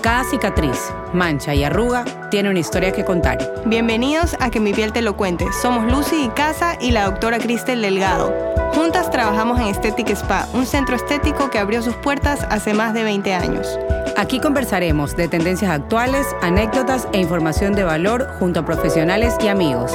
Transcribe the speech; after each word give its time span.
Cada 0.00 0.22
cicatriz, 0.22 0.78
mancha 1.12 1.54
y 1.54 1.64
arruga 1.64 2.04
tiene 2.30 2.50
una 2.50 2.60
historia 2.60 2.92
que 2.92 3.04
contar. 3.04 3.38
Bienvenidos 3.66 4.36
a 4.38 4.48
Que 4.48 4.60
mi 4.60 4.72
piel 4.72 4.92
te 4.92 5.02
lo 5.02 5.16
cuente. 5.16 5.46
Somos 5.60 5.90
Lucy 5.90 6.24
y 6.24 6.28
Casa 6.28 6.76
y 6.80 6.92
la 6.92 7.06
doctora 7.06 7.38
Cristel 7.38 7.82
Delgado. 7.82 8.32
Juntas 8.74 9.10
trabajamos 9.10 9.58
en 9.58 9.66
Aesthetic 9.66 10.10
Spa, 10.10 10.46
un 10.52 10.66
centro 10.66 10.94
estético 10.94 11.50
que 11.50 11.58
abrió 11.58 11.82
sus 11.82 11.94
puertas 11.96 12.46
hace 12.48 12.74
más 12.74 12.94
de 12.94 13.02
20 13.02 13.34
años. 13.34 13.78
Aquí 14.16 14.38
conversaremos 14.38 15.16
de 15.16 15.26
tendencias 15.26 15.70
actuales, 15.72 16.26
anécdotas 16.42 17.08
e 17.12 17.18
información 17.18 17.74
de 17.74 17.82
valor 17.82 18.28
junto 18.38 18.60
a 18.60 18.64
profesionales 18.64 19.34
y 19.42 19.48
amigos. 19.48 19.92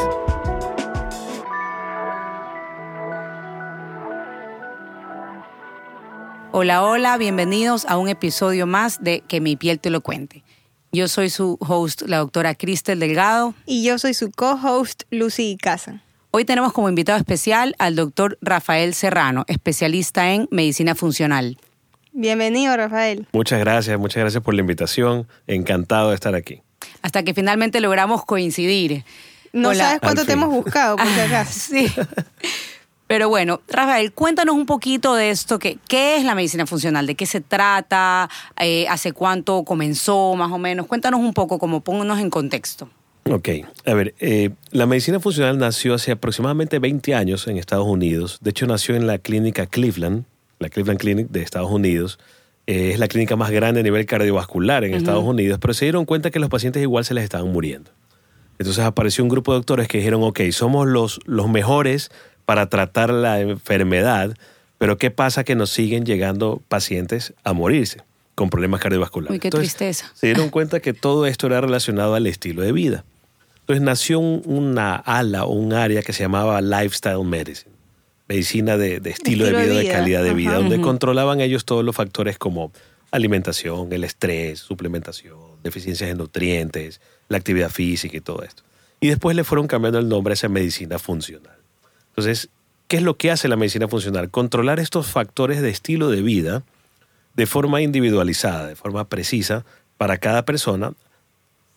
Hola, 6.63 6.81
hola, 6.81 7.17
bienvenidos 7.17 7.83
a 7.89 7.97
un 7.97 8.07
episodio 8.07 8.65
más 8.65 9.03
de 9.03 9.19
Que 9.27 9.41
mi 9.41 9.57
piel 9.57 9.81
te 9.81 9.89
lo 9.89 9.99
cuente. 9.99 10.45
Yo 10.93 11.09
soy 11.09 11.29
su 11.29 11.57
host, 11.59 12.03
la 12.03 12.19
doctora 12.19 12.55
Cristel 12.55 13.01
Delgado. 13.01 13.53
Y 13.65 13.83
yo 13.83 13.99
soy 13.99 14.13
su 14.13 14.31
co-host, 14.31 15.03
Lucy 15.11 15.57
Casa. 15.61 16.03
Hoy 16.31 16.45
tenemos 16.45 16.71
como 16.71 16.87
invitado 16.87 17.17
especial 17.17 17.75
al 17.79 17.97
doctor 17.97 18.37
Rafael 18.39 18.93
Serrano, 18.93 19.43
especialista 19.49 20.31
en 20.31 20.47
medicina 20.51 20.95
funcional. 20.95 21.57
Bienvenido, 22.13 22.77
Rafael. 22.77 23.27
Muchas 23.33 23.59
gracias, 23.59 23.99
muchas 23.99 24.21
gracias 24.21 24.41
por 24.41 24.53
la 24.53 24.61
invitación. 24.61 25.27
Encantado 25.47 26.11
de 26.11 26.15
estar 26.15 26.33
aquí. 26.33 26.61
Hasta 27.01 27.23
que 27.23 27.33
finalmente 27.33 27.81
logramos 27.81 28.23
coincidir. 28.23 29.03
No 29.51 29.75
sabes 29.75 29.99
cuánto 29.99 30.23
te 30.23 30.31
hemos 30.31 30.47
buscado, 30.47 30.95
por 30.95 31.07
si 31.07 31.19
acaso. 31.19 31.59
sí. 31.59 31.91
Pero 33.13 33.29
bueno, 33.29 33.61
Rafael, 33.67 34.11
cuéntanos 34.11 34.55
un 34.55 34.65
poquito 34.65 35.13
de 35.13 35.29
esto, 35.29 35.59
que, 35.59 35.77
¿qué 35.87 36.17
es 36.17 36.25
la 36.25 36.33
medicina 36.33 36.65
funcional? 36.65 37.05
¿De 37.05 37.13
qué 37.13 37.27
se 37.27 37.41
trata? 37.41 38.27
Eh, 38.59 38.87
¿Hace 38.89 39.11
cuánto 39.11 39.63
comenzó 39.65 40.33
más 40.33 40.51
o 40.51 40.57
menos? 40.57 40.87
Cuéntanos 40.87 41.19
un 41.19 41.31
poco, 41.31 41.59
como 41.59 41.81
pónganos 41.81 42.19
en 42.19 42.31
contexto. 42.31 42.89
Ok, 43.29 43.49
a 43.85 43.93
ver, 43.93 44.15
eh, 44.19 44.49
la 44.71 44.87
medicina 44.87 45.19
funcional 45.19 45.59
nació 45.59 45.93
hace 45.93 46.11
aproximadamente 46.11 46.79
20 46.79 47.13
años 47.13 47.47
en 47.47 47.59
Estados 47.59 47.85
Unidos. 47.85 48.39
De 48.41 48.49
hecho, 48.49 48.65
nació 48.65 48.95
en 48.95 49.05
la 49.05 49.19
clínica 49.19 49.67
Cleveland, 49.67 50.25
la 50.57 50.69
Cleveland 50.69 50.99
Clinic 50.99 51.27
de 51.29 51.43
Estados 51.43 51.69
Unidos. 51.69 52.17
Eh, 52.65 52.93
es 52.93 52.97
la 52.97 53.07
clínica 53.07 53.35
más 53.35 53.51
grande 53.51 53.81
a 53.81 53.83
nivel 53.83 54.07
cardiovascular 54.07 54.85
en 54.85 54.95
Estados 54.95 55.23
Unidos, 55.23 55.59
pero 55.61 55.75
se 55.75 55.85
dieron 55.85 56.05
cuenta 56.05 56.31
que 56.31 56.39
los 56.39 56.49
pacientes 56.49 56.81
igual 56.81 57.05
se 57.05 57.13
les 57.13 57.25
estaban 57.25 57.51
muriendo. 57.51 57.91
Entonces 58.57 58.83
apareció 58.83 59.23
un 59.23 59.29
grupo 59.29 59.51
de 59.51 59.57
doctores 59.57 59.87
que 59.87 59.97
dijeron, 59.97 60.23
ok, 60.23 60.39
somos 60.51 60.87
los, 60.87 61.19
los 61.25 61.49
mejores 61.49 62.11
para 62.45 62.69
tratar 62.69 63.11
la 63.11 63.39
enfermedad, 63.39 64.35
pero 64.77 64.97
¿qué 64.97 65.11
pasa 65.11 65.43
que 65.43 65.55
nos 65.55 65.69
siguen 65.69 66.05
llegando 66.05 66.61
pacientes 66.67 67.33
a 67.43 67.53
morirse 67.53 68.01
con 68.35 68.49
problemas 68.49 68.81
cardiovasculares? 68.81 69.33
Uy, 69.33 69.39
qué 69.39 69.49
tristeza. 69.49 70.11
Se 70.13 70.27
dieron 70.27 70.49
cuenta 70.49 70.79
que 70.79 70.93
todo 70.93 71.25
esto 71.25 71.47
era 71.47 71.61
relacionado 71.61 72.15
al 72.15 72.27
estilo 72.27 72.61
de 72.61 72.71
vida. 72.71 73.05
Entonces 73.61 73.81
nació 73.81 74.19
una 74.19 74.95
ala 74.95 75.45
o 75.45 75.53
un 75.53 75.71
área 75.71 76.01
que 76.01 76.11
se 76.11 76.23
llamaba 76.23 76.59
Lifestyle 76.61 77.23
Medicine, 77.23 77.71
medicina 78.27 78.75
de, 78.75 79.01
estilo, 79.05 79.45
de 79.45 79.53
vida, 79.53 79.73
de, 79.75 79.87
calidad 79.87 80.21
de 80.21 80.33
vida, 80.33 80.55
donde 80.55 80.81
controlaban 80.81 81.39
ellos 81.39 81.63
todos 81.63 81.85
los 81.85 81.95
factores 81.95 82.37
como 82.37 82.73
alimentación, 83.11 83.93
el 83.93 84.03
estrés, 84.03 84.59
suplementación, 84.59 85.37
deficiencias 85.63 86.09
de 86.09 86.15
nutrientes, 86.15 86.99
la 87.29 87.37
actividad 87.37 87.69
física 87.69 88.17
y 88.17 88.21
todo 88.21 88.43
esto. 88.43 88.63
Y 88.99 89.07
después 89.07 89.33
le 89.35 89.45
fueron 89.45 89.67
cambiando 89.67 89.99
el 89.99 90.09
nombre 90.09 90.33
a 90.33 90.35
esa 90.35 90.49
medicina 90.49 90.99
funcional. 90.99 91.62
Entonces, 92.13 92.49
¿qué 92.87 92.97
es 92.97 93.03
lo 93.03 93.17
que 93.17 93.31
hace 93.31 93.47
la 93.47 93.55
medicina 93.55 93.87
funcional? 93.87 94.29
Controlar 94.29 94.79
estos 94.79 95.07
factores 95.07 95.61
de 95.61 95.69
estilo 95.69 96.09
de 96.09 96.21
vida 96.21 96.63
de 97.35 97.47
forma 97.47 97.81
individualizada, 97.81 98.67
de 98.67 98.75
forma 98.75 99.05
precisa 99.05 99.65
para 99.97 100.19
cada 100.19 100.45
persona. 100.45 100.93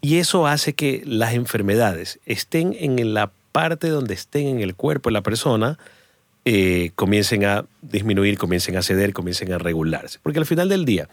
Y 0.03 0.17
eso 0.19 0.47
hace 0.47 0.75
que 0.75 1.03
las 1.07 1.33
enfermedades 1.33 2.21
estén 2.27 2.77
en 2.79 3.15
la 3.15 3.33
parte 3.53 3.89
donde 3.89 4.13
estén 4.13 4.47
en 4.49 4.61
el 4.61 4.75
cuerpo 4.75 5.09
de 5.09 5.15
la 5.15 5.23
persona, 5.23 5.79
eh, 6.45 6.91
comiencen 6.95 7.45
a 7.47 7.65
disminuir, 7.81 8.37
comiencen 8.37 8.77
a 8.77 8.83
ceder, 8.83 9.15
comiencen 9.15 9.53
a 9.53 9.59
regularse. 9.59 10.19
Porque 10.23 10.39
al 10.39 10.47
final 10.47 10.69
del 10.69 10.85
día, 10.85 11.09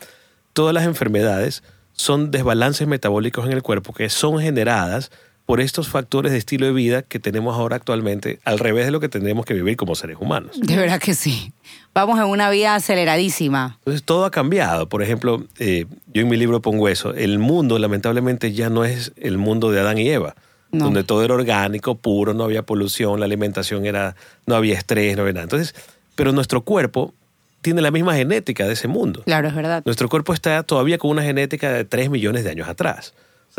todas 0.52 0.74
las 0.74 0.84
enfermedades 0.84 1.64
son 1.94 2.32
desbalances 2.32 2.88
metabólicos 2.88 3.46
en 3.46 3.54
el 3.54 3.64
cuerpo 3.64 3.94
que 3.94 4.10
son 4.10 4.40
generadas 4.40 5.12
por 5.46 5.60
estos 5.60 5.90
factores 5.90 6.32
de 6.32 6.38
estilo 6.38 6.66
de 6.66 6.72
vida 6.72 7.02
que 7.02 7.20
tenemos 7.20 7.56
ahora 7.56 7.76
actualmente, 7.76 8.40
al 8.46 8.60
revés 8.60 8.86
de 8.86 8.92
lo 8.92 9.00
que 9.00 9.10
tenemos 9.10 9.46
que 9.46 9.54
vivir 9.54 9.76
como 9.76 9.96
seres 9.96 10.18
humanos. 10.20 10.60
De 10.60 10.78
verdad 10.78 11.00
que 11.02 11.14
sí. 11.14 11.52
Vamos 11.94 12.18
en 12.18 12.26
una 12.26 12.50
vida 12.50 12.76
aceleradísima. 12.76 13.76
Entonces 13.80 14.04
todo 14.04 14.26
ha 14.26 14.32
cambiado. 14.32 14.88
Por 14.88 15.04
ejemplo, 15.04 15.46
eh, 15.60 15.86
yo 16.14 16.22
en 16.22 16.30
mi 16.30 16.38
libro 16.38 16.62
pongo 16.62 16.88
eso. 16.88 17.14
El 17.14 17.40
mundo 17.40 17.78
lamentablemente 17.78 18.54
ya 18.54 18.70
no 18.70 18.86
es 18.86 19.12
el 19.18 19.38
mundo 19.38 19.72
de 19.72 19.80
Adán 19.82 19.98
y 19.98 20.10
Eva. 20.10 20.36
donde 20.72 21.04
todo 21.04 21.24
era 21.24 21.36
orgánico, 21.36 21.94
puro, 21.94 22.34
no 22.34 22.46
había 22.46 22.64
polución, 22.64 23.20
la 23.20 23.28
alimentación 23.28 23.86
era, 23.86 24.16
no 24.48 24.56
había 24.56 24.74
estrés, 24.74 25.16
no 25.16 25.22
había 25.22 25.34
nada. 25.34 25.44
Entonces, 25.44 25.76
pero 26.16 26.32
nuestro 26.32 26.62
cuerpo 26.62 27.14
tiene 27.62 27.84
la 27.84 27.92
misma 27.92 28.16
genética 28.16 28.66
de 28.66 28.74
ese 28.74 28.88
mundo. 28.88 29.22
Claro, 29.24 29.48
es 29.48 29.54
verdad. 29.54 29.84
Nuestro 29.86 30.10
cuerpo 30.10 30.34
está 30.34 30.64
todavía 30.64 30.98
con 30.98 31.12
una 31.12 31.22
genética 31.22 31.72
de 31.72 31.86
3 31.86 32.10
millones 32.10 32.44
de 32.44 32.50
años 32.50 32.68
atrás 32.68 33.14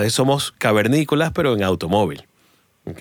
somos 0.08 0.52
cavernícolas, 0.52 1.32
pero 1.32 1.54
en 1.54 1.62
automóvil. 1.62 2.26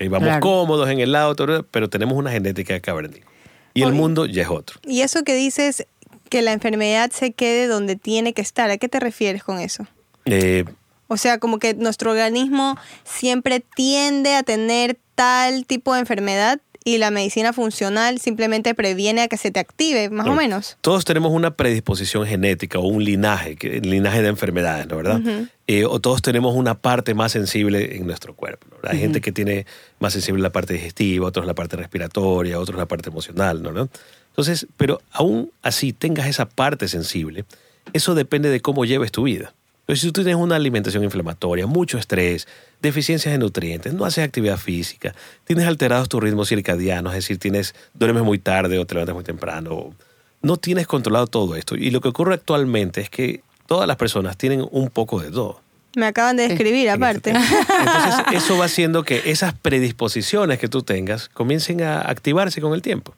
Vamos 0.10 0.40
cómodos 0.40 0.90
en 0.90 1.00
el 1.00 1.16
auto, 1.16 1.66
pero 1.70 1.90
tenemos 1.90 2.18
una 2.18 2.32
genética 2.32 2.80
cavernícola. 2.80 3.32
Y 3.74 3.82
el 3.82 3.94
mundo 3.94 4.26
ya 4.26 4.44
es 4.44 4.50
otro. 4.50 4.80
Y 4.84 5.02
eso 5.02 5.24
que 5.24 5.36
dices, 5.36 5.88
que 6.30 6.42
la 6.42 6.52
enfermedad 6.52 7.12
se 7.12 7.32
quede 7.32 7.68
donde 7.68 7.96
tiene 7.96 8.34
que 8.34 8.42
estar, 8.42 8.70
¿a 8.70 8.78
qué 8.78 8.88
te 8.88 9.00
refieres 9.00 9.44
con 9.44 9.60
eso? 9.60 9.86
Eh, 10.26 10.66
o 11.08 11.18
sea, 11.18 11.38
como 11.38 11.60
que 11.60 11.74
nuestro 11.74 12.12
organismo 12.12 12.78
siempre 13.04 13.60
tiende 13.60 14.36
a 14.36 14.44
tener 14.44 14.98
tal 15.16 15.66
tipo 15.66 15.94
de 15.94 16.00
enfermedad 16.00 16.60
y 16.84 16.98
la 16.98 17.12
medicina 17.12 17.54
funcional 17.54 18.20
simplemente 18.20 18.76
previene 18.76 19.22
a 19.22 19.28
que 19.28 19.38
se 19.38 19.52
te 19.52 19.60
active, 19.60 20.10
más 20.10 20.28
o 20.28 20.34
menos. 20.34 20.78
Todos 20.82 21.06
tenemos 21.06 21.32
una 21.32 21.56
predisposición 21.56 22.26
genética 22.26 22.80
o 22.80 22.88
un 22.88 23.04
linaje, 23.04 23.58
linaje 23.82 24.22
de 24.22 24.28
enfermedades, 24.28 24.88
¿no 24.88 24.98
verdad? 24.98 25.22
Eh, 25.68 25.86
o 25.86 26.00
todos 26.00 26.22
tenemos 26.22 26.56
una 26.56 26.76
parte 26.76 27.14
más 27.14 27.32
sensible 27.32 27.96
en 27.96 28.06
nuestro 28.06 28.36
cuerpo. 28.36 28.68
Hay 28.84 29.00
gente 29.00 29.22
que 29.22 29.32
tiene 29.32 29.66
más 30.00 30.14
sensible 30.14 30.42
la 30.42 30.52
parte 30.52 30.74
digestiva, 30.74 31.28
otros 31.28 31.46
la 31.46 31.54
parte 31.54 31.78
respiratoria, 31.78 32.60
otros 32.60 32.78
la 32.78 32.86
parte 32.86 33.10
emocional, 33.10 33.64
¿no? 33.64 33.90
Entonces, 34.30 34.68
pero 34.78 35.00
aún 35.12 35.52
así 35.62 35.94
tengas 35.94 36.28
esa 36.28 36.48
parte 36.48 36.88
sensible, 36.88 37.46
eso 37.94 38.16
depende 38.16 38.50
de 38.50 38.62
cómo 38.62 38.84
lleves 38.84 39.12
tu 39.12 39.24
vida. 39.24 39.54
Pero 39.86 39.98
si 39.98 40.12
tú 40.12 40.24
tienes 40.24 40.36
una 40.36 40.56
alimentación 40.56 41.04
inflamatoria, 41.04 41.68
mucho 41.68 41.98
estrés, 41.98 42.48
deficiencias 42.82 43.34
de 43.34 43.38
nutrientes, 43.38 43.94
no 43.94 44.06
haces 44.06 44.24
actividad 44.24 44.58
física, 44.58 45.14
tienes 45.44 45.68
alterados 45.68 46.08
tus 46.08 46.24
ritmos 46.24 46.50
circadianos, 46.50 47.14
es 47.14 47.18
decir, 47.18 47.38
tienes, 47.38 47.76
duermes 47.94 48.24
muy 48.24 48.40
tarde 48.40 48.80
o 48.80 48.86
te 48.86 48.96
levantas 48.96 49.16
muy 49.16 49.24
temprano, 49.26 49.94
no 50.42 50.58
tienes 50.58 50.88
controlado 50.88 51.28
todo 51.28 51.56
esto. 51.56 51.76
Y 51.76 51.92
lo 51.92 52.00
que 52.00 52.10
ocurre 52.10 52.36
actualmente 52.36 53.02
es 53.02 53.10
que 53.10 53.42
todas 53.66 53.88
las 53.88 53.98
personas 53.98 54.38
tienen 54.38 54.66
un 54.72 54.90
poco 54.90 55.20
de 55.22 55.32
todo. 55.32 55.62
Me 55.96 56.08
acaban 56.08 56.38
de 56.38 56.48
describir, 56.48 56.90
aparte. 56.90 57.30
Entonces, 57.80 58.26
eso 58.34 58.58
va 58.58 58.66
haciendo 58.66 59.04
que 59.04 59.22
esas 59.26 59.54
predisposiciones 59.54 60.60
que 60.60 60.68
tú 60.68 60.82
tengas 60.82 61.30
comiencen 61.30 61.84
a 61.84 62.02
activarse 62.02 62.62
con 62.62 62.74
el 62.74 62.82
tiempo. 62.82 63.14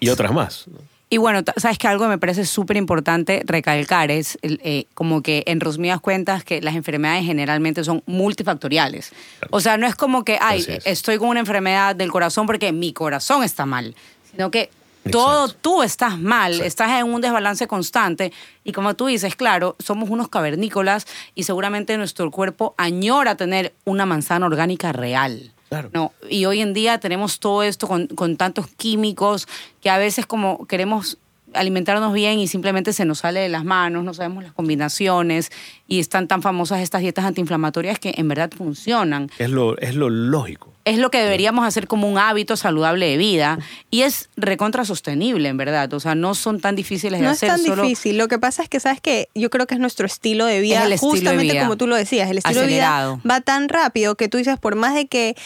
Y 0.00 0.08
otras 0.08 0.32
más. 0.32 0.66
Y 1.10 1.16
bueno, 1.16 1.40
sabes 1.56 1.78
que 1.78 1.88
algo 1.88 2.04
que 2.04 2.10
me 2.10 2.18
parece 2.18 2.44
súper 2.44 2.76
importante 2.76 3.42
recalcar 3.46 4.10
es 4.10 4.38
eh, 4.42 4.84
como 4.92 5.22
que 5.22 5.42
en 5.46 5.60
resumidas 5.60 6.00
cuentas 6.00 6.44
que 6.44 6.60
las 6.60 6.74
enfermedades 6.74 7.24
generalmente 7.24 7.82
son 7.82 8.02
multifactoriales. 8.04 9.12
O 9.50 9.60
sea, 9.60 9.78
no 9.78 9.86
es 9.86 9.94
como 9.94 10.22
que, 10.24 10.38
ay, 10.40 10.66
estoy 10.84 11.16
con 11.16 11.28
una 11.28 11.40
enfermedad 11.40 11.96
del 11.96 12.12
corazón 12.12 12.46
porque 12.46 12.72
mi 12.72 12.92
corazón 12.92 13.42
está 13.42 13.64
mal, 13.64 13.94
sino 14.30 14.50
que 14.50 14.70
todo 15.10 15.48
tú 15.48 15.82
estás 15.82 16.18
mal, 16.18 16.60
estás 16.60 17.00
en 17.00 17.06
un 17.06 17.22
desbalance 17.22 17.66
constante 17.66 18.32
y 18.62 18.72
como 18.72 18.94
tú 18.94 19.06
dices, 19.06 19.34
claro, 19.34 19.76
somos 19.78 20.10
unos 20.10 20.28
cavernícolas 20.28 21.06
y 21.34 21.44
seguramente 21.44 21.96
nuestro 21.96 22.30
cuerpo 22.30 22.74
añora 22.76 23.34
tener 23.36 23.74
una 23.84 24.04
manzana 24.04 24.44
orgánica 24.44 24.92
real. 24.92 25.52
No, 25.92 26.12
y 26.28 26.46
hoy 26.46 26.60
en 26.60 26.72
día 26.72 26.98
tenemos 26.98 27.40
todo 27.40 27.62
esto 27.62 27.86
con, 27.86 28.06
con 28.06 28.36
tantos 28.36 28.68
químicos 28.68 29.46
que 29.80 29.90
a 29.90 29.98
veces 29.98 30.26
como 30.26 30.66
queremos 30.66 31.18
alimentarnos 31.54 32.12
bien 32.12 32.38
y 32.38 32.48
simplemente 32.48 32.92
se 32.92 33.04
nos 33.04 33.20
sale 33.20 33.40
de 33.40 33.48
las 33.48 33.64
manos, 33.64 34.04
no 34.04 34.14
sabemos 34.14 34.44
las 34.44 34.52
combinaciones 34.52 35.50
y 35.86 36.00
están 36.00 36.28
tan 36.28 36.42
famosas 36.42 36.80
estas 36.80 37.00
dietas 37.00 37.24
antiinflamatorias 37.24 37.98
que 37.98 38.14
en 38.16 38.28
verdad 38.28 38.50
funcionan. 38.56 39.30
Es 39.38 39.50
lo, 39.50 39.78
es 39.78 39.94
lo 39.94 40.10
lógico. 40.10 40.72
Es 40.84 40.98
lo 40.98 41.10
que 41.10 41.18
deberíamos 41.18 41.66
hacer 41.66 41.86
como 41.86 42.08
un 42.08 42.18
hábito 42.18 42.56
saludable 42.56 43.06
de 43.06 43.16
vida 43.18 43.58
y 43.90 44.02
es 44.02 44.30
recontra 44.36 44.84
sostenible, 44.84 45.48
en 45.48 45.56
verdad. 45.56 45.92
O 45.92 46.00
sea, 46.00 46.14
no 46.14 46.34
son 46.34 46.60
tan 46.60 46.76
difíciles 46.76 47.20
de 47.20 47.26
hacer. 47.26 47.50
No 47.50 47.56
es 47.56 47.64
tan 47.64 47.76
difícil. 47.76 48.16
Lo 48.16 48.28
que 48.28 48.38
pasa 48.38 48.62
es 48.62 48.68
que, 48.68 48.80
¿sabes 48.80 49.00
que 49.00 49.28
Yo 49.34 49.50
creo 49.50 49.66
que 49.66 49.74
es 49.74 49.80
nuestro 49.80 50.06
estilo 50.06 50.46
de 50.46 50.60
vida. 50.60 50.86
justamente 50.98 51.58
como 51.60 51.76
tú 51.76 51.86
lo 51.86 51.96
decías, 51.96 52.30
el 52.30 52.38
estilo 52.38 52.60
de 52.60 52.66
vida 52.66 53.20
va 53.28 53.40
tan 53.40 53.68
rápido 53.68 54.14
que 54.14 54.28
tú 54.28 54.38
dices, 54.38 54.58
por 54.58 54.76
más 54.76 54.94
de 54.94 55.06
que 55.06 55.36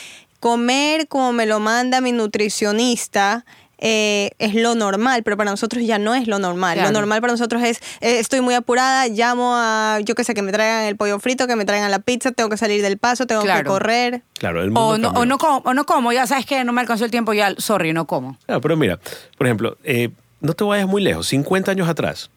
comer 0.42 1.06
como 1.06 1.32
me 1.32 1.46
lo 1.46 1.60
manda 1.60 2.00
mi 2.00 2.10
nutricionista, 2.10 3.44
eh, 3.84 4.30
es 4.38 4.54
lo 4.54 4.76
normal, 4.76 5.24
pero 5.24 5.36
para 5.36 5.50
nosotros 5.50 5.84
ya 5.84 5.98
no 5.98 6.14
es 6.14 6.28
lo 6.28 6.38
normal. 6.38 6.78
Lo 6.80 6.92
normal 6.92 7.20
para 7.20 7.32
nosotros 7.32 7.64
es, 7.64 7.78
eh, 8.00 8.20
estoy 8.20 8.40
muy 8.40 8.54
apurada, 8.54 9.08
llamo 9.08 9.54
a, 9.56 9.98
yo 10.04 10.14
qué 10.14 10.22
sé, 10.22 10.34
que 10.34 10.42
me 10.42 10.52
traigan 10.52 10.84
el 10.84 10.96
pollo 10.96 11.18
frito, 11.18 11.48
que 11.48 11.56
me 11.56 11.64
traigan 11.64 11.90
la 11.90 11.98
pizza, 11.98 12.30
tengo 12.30 12.48
que 12.48 12.56
salir 12.56 12.80
del 12.80 12.96
paso, 12.96 13.26
tengo 13.26 13.42
que 13.42 13.64
correr. 13.64 14.22
Claro, 14.34 14.62
o, 14.62 14.98
no, 14.98 15.08
o, 15.08 15.26
no 15.26 15.36
como, 15.36 15.58
o 15.64 15.74
no 15.74 15.84
como, 15.84 16.12
ya 16.12 16.28
sabes 16.28 16.46
que 16.46 16.62
no 16.62 16.72
me 16.72 16.80
alcanzó 16.80 17.04
el 17.04 17.10
tiempo, 17.10 17.32
ya, 17.32 17.54
sorry, 17.58 17.92
no 17.92 18.06
como. 18.06 18.38
Claro, 18.46 18.60
pero 18.60 18.76
mira, 18.76 19.00
por 19.36 19.48
ejemplo, 19.48 19.76
eh, 19.82 20.10
no 20.40 20.54
te 20.54 20.62
vayas 20.62 20.86
muy 20.86 21.02
lejos, 21.02 21.26
50 21.26 21.72
años 21.72 21.88
atrás, 21.88 22.30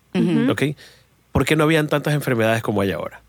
¿ok? 0.49 0.63
¿Por 1.31 1.45
qué 1.45 1.55
no 1.55 1.65
habían 1.65 1.89
tantas 1.89 2.15
enfermedades 2.15 2.63
como 2.63 2.81
hay 2.81 2.91
ahora? 2.91 3.21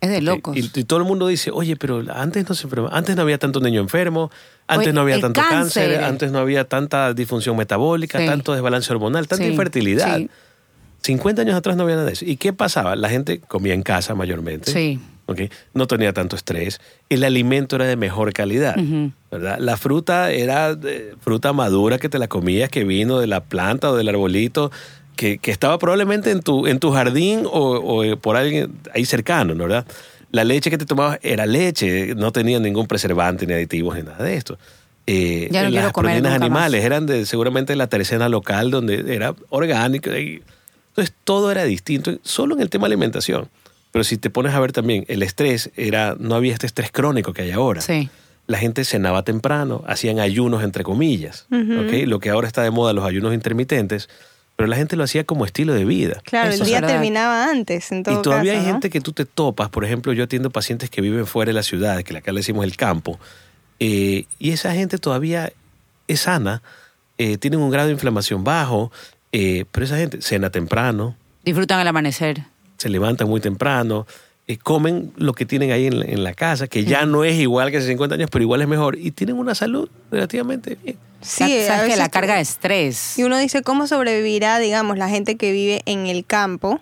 Es 0.00 0.10
de 0.10 0.20
locos. 0.20 0.56
Y, 0.56 0.84
todo 0.84 0.98
el 0.98 1.06
mundo 1.06 1.26
dice, 1.26 1.50
oye, 1.50 1.76
pero 1.76 2.04
antes 2.12 2.48
no 2.48 2.54
se 2.54 2.68
antes 2.90 3.16
no 3.16 3.22
había 3.22 3.38
tanto 3.38 3.60
niño 3.60 3.80
enfermo, 3.80 4.30
antes 4.66 4.92
no 4.92 5.00
había 5.00 5.20
tanto 5.20 5.40
cáncer, 5.40 6.04
antes 6.04 6.32
no 6.32 6.38
había 6.38 6.64
tanta 6.64 7.14
disfunción 7.14 7.56
metabólica, 7.56 8.24
tanto 8.24 8.52
desbalance 8.52 8.92
hormonal, 8.92 9.26
tanta 9.26 9.46
infertilidad. 9.46 10.20
50 11.02 11.42
años 11.42 11.54
atrás 11.54 11.76
no 11.76 11.84
había 11.84 11.96
nada 11.96 12.08
de 12.08 12.14
eso. 12.14 12.24
¿Y 12.24 12.36
qué 12.36 12.52
pasaba? 12.52 12.96
La 12.96 13.08
gente 13.08 13.38
comía 13.38 13.74
en 13.74 13.82
casa 13.82 14.14
mayormente. 14.14 14.72
Sí. 14.72 14.98
¿okay? 15.26 15.50
No 15.74 15.86
tenía 15.86 16.12
tanto 16.12 16.36
estrés. 16.36 16.80
El 17.08 17.24
alimento 17.24 17.76
era 17.76 17.84
de 17.84 17.96
mejor 17.96 18.32
calidad. 18.32 18.76
¿verdad? 19.30 19.58
La 19.60 19.76
fruta 19.76 20.32
era 20.32 20.76
fruta 21.20 21.52
madura 21.52 21.98
que 21.98 22.08
te 22.08 22.18
la 22.18 22.28
comías, 22.28 22.70
que 22.70 22.84
vino 22.84 23.18
de 23.18 23.26
la 23.26 23.44
planta 23.44 23.90
o 23.90 23.96
del 23.96 24.08
arbolito, 24.08 24.70
que, 25.16 25.40
estaba 25.44 25.78
probablemente 25.78 26.30
en 26.30 26.40
tu, 26.40 26.66
en 26.66 26.78
tu 26.78 26.92
jardín 26.92 27.42
o, 27.44 28.16
por 28.20 28.36
alguien 28.36 28.72
ahí 28.94 29.04
cercano, 29.04 29.54
¿verdad? 29.54 29.86
La 30.30 30.44
leche 30.44 30.70
que 30.70 30.78
te 30.78 30.86
tomabas 30.86 31.18
era 31.22 31.46
leche, 31.46 32.14
no 32.14 32.30
tenía 32.30 32.60
ningún 32.60 32.86
preservante 32.86 33.46
ni 33.46 33.54
aditivos 33.54 33.96
ni 33.96 34.02
nada 34.02 34.22
de 34.22 34.36
esto. 34.36 34.58
Eh, 35.06 35.48
las 35.50 35.92
proteínas 35.92 36.34
animales 36.34 36.84
eran 36.84 37.06
de 37.06 37.26
seguramente 37.26 37.76
la 37.76 37.86
tercera 37.86 38.28
local 38.28 38.70
donde 38.70 39.14
era 39.14 39.34
orgánico. 39.50 40.10
Entonces 40.10 41.14
todo 41.24 41.50
era 41.50 41.64
distinto, 41.64 42.18
solo 42.22 42.54
en 42.54 42.60
el 42.60 42.70
tema 42.70 42.86
alimentación. 42.86 43.48
Pero 43.92 44.04
si 44.04 44.18
te 44.18 44.30
pones 44.30 44.52
a 44.52 44.60
ver 44.60 44.72
también, 44.72 45.04
el 45.08 45.22
estrés 45.22 45.70
era, 45.76 46.16
no 46.18 46.34
había 46.34 46.52
este 46.52 46.66
estrés 46.66 46.90
crónico 46.90 47.32
que 47.32 47.42
hay 47.42 47.52
ahora. 47.52 47.80
Sí. 47.80 48.10
La 48.46 48.58
gente 48.58 48.84
cenaba 48.84 49.22
temprano, 49.22 49.82
hacían 49.86 50.20
ayunos 50.20 50.62
entre 50.62 50.84
comillas. 50.84 51.46
Lo 51.50 52.20
que 52.20 52.30
ahora 52.30 52.46
está 52.46 52.62
de 52.62 52.70
moda, 52.70 52.92
los 52.92 53.04
ayunos 53.04 53.32
intermitentes 53.32 54.08
pero 54.56 54.66
la 54.66 54.76
gente 54.76 54.96
lo 54.96 55.04
hacía 55.04 55.24
como 55.24 55.44
estilo 55.44 55.74
de 55.74 55.84
vida. 55.84 56.20
Claro, 56.24 56.50
el 56.50 56.60
día 56.60 56.80
terminaba 56.80 57.50
antes, 57.50 57.92
en 57.92 58.02
todo 58.02 58.18
Y 58.18 58.22
todavía 58.22 58.54
hay 58.54 58.64
gente 58.64 58.88
que 58.88 59.02
tú 59.02 59.12
te 59.12 59.26
topas, 59.26 59.68
por 59.68 59.84
ejemplo, 59.84 60.14
yo 60.14 60.24
atiendo 60.24 60.50
pacientes 60.50 60.88
que 60.88 61.02
viven 61.02 61.26
fuera 61.26 61.50
de 61.50 61.54
la 61.54 61.62
ciudad, 61.62 62.02
que 62.02 62.16
acá 62.16 62.32
le 62.32 62.40
decimos 62.40 62.64
el 62.64 62.76
campo, 62.76 63.20
eh, 63.78 64.24
y 64.38 64.50
esa 64.52 64.72
gente 64.72 64.96
todavía 64.96 65.52
es 66.08 66.20
sana, 66.20 66.62
eh, 67.18 67.36
tienen 67.36 67.60
un 67.60 67.70
grado 67.70 67.88
de 67.88 67.92
inflamación 67.92 68.44
bajo, 68.44 68.90
eh, 69.32 69.66
pero 69.70 69.84
esa 69.84 69.98
gente 69.98 70.22
cena 70.22 70.50
temprano. 70.50 71.16
Disfrutan 71.44 71.80
el 71.80 71.88
amanecer. 71.88 72.44
Se 72.78 72.88
levantan 72.88 73.28
muy 73.28 73.40
temprano, 73.40 74.06
comen 74.54 75.12
lo 75.16 75.32
que 75.32 75.44
tienen 75.44 75.72
ahí 75.72 75.86
en, 75.86 76.22
la 76.22 76.32
casa, 76.32 76.68
que 76.68 76.84
ya 76.84 77.04
no 77.04 77.24
es 77.24 77.34
igual 77.34 77.72
que 77.72 77.78
hace 77.78 77.88
50 77.88 78.14
años, 78.14 78.30
pero 78.30 78.44
igual 78.44 78.62
es 78.62 78.68
mejor, 78.68 78.96
y 78.96 79.10
tienen 79.10 79.36
una 79.36 79.56
salud 79.56 79.88
relativamente 80.10 80.78
bien. 80.82 80.96
Sí, 81.20 81.62
sabes 81.66 81.90
que 81.90 81.96
la 81.96 82.08
carga 82.08 82.36
de 82.36 82.42
estrés. 82.42 83.18
Y 83.18 83.24
uno 83.24 83.36
dice, 83.38 83.62
¿cómo 83.62 83.88
sobrevivirá, 83.88 84.60
digamos, 84.60 84.98
la 84.98 85.08
gente 85.08 85.36
que 85.36 85.50
vive 85.50 85.82
en 85.86 86.06
el 86.06 86.24
campo, 86.24 86.80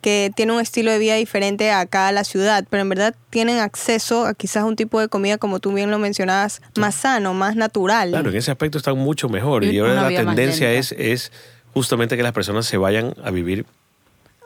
que 0.00 0.32
tiene 0.34 0.52
un 0.52 0.60
estilo 0.60 0.90
de 0.90 0.98
vida 0.98 1.14
diferente 1.16 1.70
acá 1.70 2.08
a 2.08 2.12
la 2.12 2.24
ciudad, 2.24 2.64
pero 2.70 2.80
en 2.80 2.88
verdad 2.88 3.14
tienen 3.28 3.58
acceso 3.58 4.24
a 4.24 4.32
quizás 4.32 4.64
un 4.64 4.76
tipo 4.76 4.98
de 4.98 5.08
comida, 5.08 5.36
como 5.36 5.60
tú 5.60 5.72
bien 5.74 5.90
lo 5.90 5.98
mencionabas, 5.98 6.62
más 6.78 6.94
sano, 6.94 7.34
más 7.34 7.56
natural? 7.56 8.08
Claro, 8.08 8.30
en 8.30 8.36
ese 8.36 8.50
aspecto 8.50 8.78
están 8.78 8.96
mucho 8.96 9.28
mejor. 9.28 9.64
Y, 9.64 9.78
ahora 9.78 9.94
la 9.94 10.08
tendencia 10.08 10.72
es, 10.72 10.92
es 10.92 11.30
justamente 11.74 12.16
que 12.16 12.22
las 12.22 12.32
personas 12.32 12.64
se 12.64 12.78
vayan 12.78 13.14
a 13.22 13.30
vivir 13.30 13.66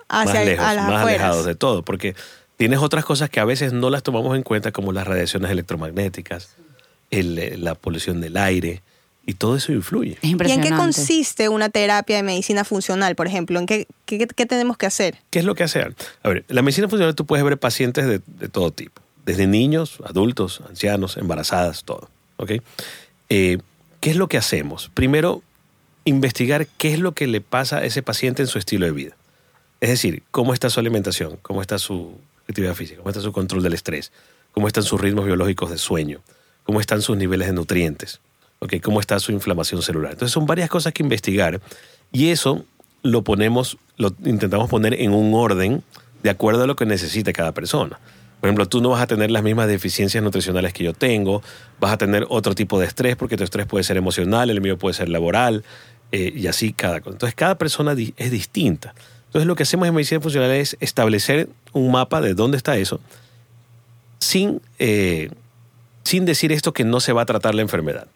más 0.08 0.32
lejos, 0.34 0.64
más 0.64 1.02
alejados 1.02 1.44
de 1.46 1.54
todo, 1.54 1.82
porque 1.84 2.14
tienes 2.56 2.80
otras 2.80 3.04
cosas 3.04 3.30
que 3.30 3.40
a 3.40 3.44
veces 3.44 3.72
no 3.72 3.90
las 3.90 4.02
tomamos 4.02 4.36
en 4.36 4.42
cuenta, 4.42 4.72
como 4.72 4.92
las 4.92 5.06
radiaciones 5.06 5.50
electromagnéticas, 5.50 6.56
la 7.10 7.74
polución 7.74 8.20
del 8.20 8.36
aire, 8.36 8.82
y 9.28 9.34
todo 9.34 9.56
eso 9.56 9.72
influye. 9.72 10.18
¿Y 10.22 10.32
en 10.32 10.60
qué 10.60 10.70
consiste 10.70 11.48
una 11.48 11.68
terapia 11.68 12.16
de 12.16 12.22
medicina 12.22 12.64
funcional, 12.64 13.16
por 13.16 13.26
ejemplo? 13.26 13.58
¿En 13.58 13.66
qué, 13.66 13.88
qué, 14.06 14.46
tenemos 14.46 14.76
que 14.76 14.86
hacer? 14.86 15.18
¿Qué 15.30 15.40
es 15.40 15.44
lo 15.44 15.56
que 15.56 15.64
hacer? 15.64 15.96
A 16.22 16.28
ver, 16.28 16.44
la 16.46 16.62
medicina 16.62 16.88
funcional 16.88 17.16
tú 17.16 17.26
puedes 17.26 17.44
ver 17.44 17.58
pacientes 17.58 18.06
de, 18.06 18.20
todo 18.48 18.70
tipo, 18.70 19.02
desde 19.24 19.48
niños, 19.48 19.98
adultos, 20.04 20.62
ancianos, 20.68 21.16
embarazadas, 21.16 21.82
todo. 21.82 22.08
¿ok? 22.36 22.52
Eh, 23.28 23.58
¿Qué 24.00 24.10
es 24.10 24.16
lo 24.16 24.28
que 24.28 24.38
hacemos? 24.38 24.92
Primero, 24.94 25.42
investigar 26.04 26.68
qué 26.78 26.92
es 26.92 27.00
lo 27.00 27.10
que 27.10 27.26
le 27.26 27.40
pasa 27.40 27.78
a 27.78 27.84
ese 27.84 28.02
paciente 28.02 28.42
en 28.42 28.48
su 28.48 28.58
estilo 28.58 28.86
de 28.86 28.92
vida. 28.92 29.16
Es 29.80 29.90
decir, 29.90 30.22
cómo 30.30 30.54
está 30.54 30.70
su 30.70 30.78
alimentación, 30.78 31.36
cómo 31.42 31.62
está 31.62 31.78
su 31.80 32.12
actividad 32.48 32.74
física, 32.74 32.98
cómo 32.98 33.10
está 33.10 33.20
su 33.20 33.32
control 33.32 33.62
del 33.62 33.74
estrés, 33.74 34.12
cómo 34.52 34.68
están 34.68 34.84
sus 34.84 35.00
ritmos 35.00 35.24
biológicos 35.24 35.70
de 35.70 35.78
sueño, 35.78 36.20
cómo 36.62 36.80
están 36.80 37.02
sus 37.02 37.16
niveles 37.16 37.48
de 37.48 37.54
nutrientes, 37.54 38.20
okay, 38.58 38.80
cómo 38.80 39.00
está 39.00 39.18
su 39.20 39.32
inflamación 39.32 39.82
celular. 39.82 40.12
Entonces 40.12 40.32
son 40.32 40.46
varias 40.46 40.70
cosas 40.70 40.92
que 40.92 41.02
investigar 41.02 41.60
y 42.12 42.28
eso 42.28 42.64
lo 43.02 43.22
ponemos, 43.22 43.78
lo 43.96 44.14
intentamos 44.24 44.68
poner 44.68 44.94
en 45.00 45.12
un 45.12 45.34
orden 45.34 45.82
de 46.22 46.30
acuerdo 46.30 46.64
a 46.64 46.66
lo 46.66 46.76
que 46.76 46.86
necesite 46.86 47.32
cada 47.32 47.52
persona. 47.52 47.98
Por 48.40 48.48
ejemplo, 48.48 48.68
tú 48.68 48.80
no 48.80 48.90
vas 48.90 49.00
a 49.00 49.06
tener 49.06 49.30
las 49.30 49.42
mismas 49.42 49.66
deficiencias 49.66 50.22
nutricionales 50.22 50.72
que 50.72 50.84
yo 50.84 50.92
tengo, 50.92 51.42
vas 51.80 51.92
a 51.92 51.96
tener 51.96 52.26
otro 52.28 52.54
tipo 52.54 52.78
de 52.78 52.86
estrés 52.86 53.16
porque 53.16 53.36
tu 53.36 53.44
estrés 53.44 53.66
puede 53.66 53.84
ser 53.84 53.96
emocional, 53.96 54.50
el 54.50 54.60
mío 54.60 54.76
puede 54.76 54.94
ser 54.94 55.08
laboral 55.08 55.64
eh, 56.12 56.32
y 56.34 56.46
así 56.46 56.72
cada 56.72 57.00
cosa. 57.00 57.14
Entonces 57.14 57.34
cada 57.34 57.56
persona 57.56 57.94
es 58.16 58.30
distinta. 58.30 58.94
Entonces 59.36 59.48
lo 59.48 59.54
que 59.54 59.64
hacemos 59.64 59.86
en 59.86 59.94
medicina 59.94 60.18
funcional 60.18 60.50
es 60.52 60.78
establecer 60.80 61.50
un 61.74 61.92
mapa 61.92 62.22
de 62.22 62.32
dónde 62.32 62.56
está 62.56 62.78
eso 62.78 63.00
sin, 64.18 64.62
eh, 64.78 65.28
sin 66.04 66.24
decir 66.24 66.52
esto 66.52 66.72
que 66.72 66.84
no 66.84 67.00
se 67.00 67.12
va 67.12 67.20
a 67.20 67.26
tratar 67.26 67.54
la 67.54 67.60
enfermedad. 67.60 68.06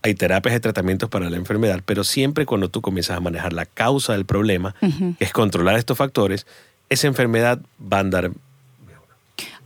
Hay 0.00 0.14
terapias 0.14 0.56
y 0.56 0.60
tratamientos 0.60 1.10
para 1.10 1.28
la 1.28 1.36
enfermedad, 1.36 1.82
pero 1.84 2.02
siempre 2.02 2.46
cuando 2.46 2.70
tú 2.70 2.80
comienzas 2.80 3.18
a 3.18 3.20
manejar 3.20 3.52
la 3.52 3.66
causa 3.66 4.14
del 4.14 4.24
problema, 4.24 4.74
que 4.80 5.22
es 5.22 5.32
controlar 5.32 5.76
estos 5.76 5.98
factores, 5.98 6.46
esa 6.88 7.08
enfermedad 7.08 7.58
va 7.78 7.98
a 7.98 8.00
andar 8.00 8.30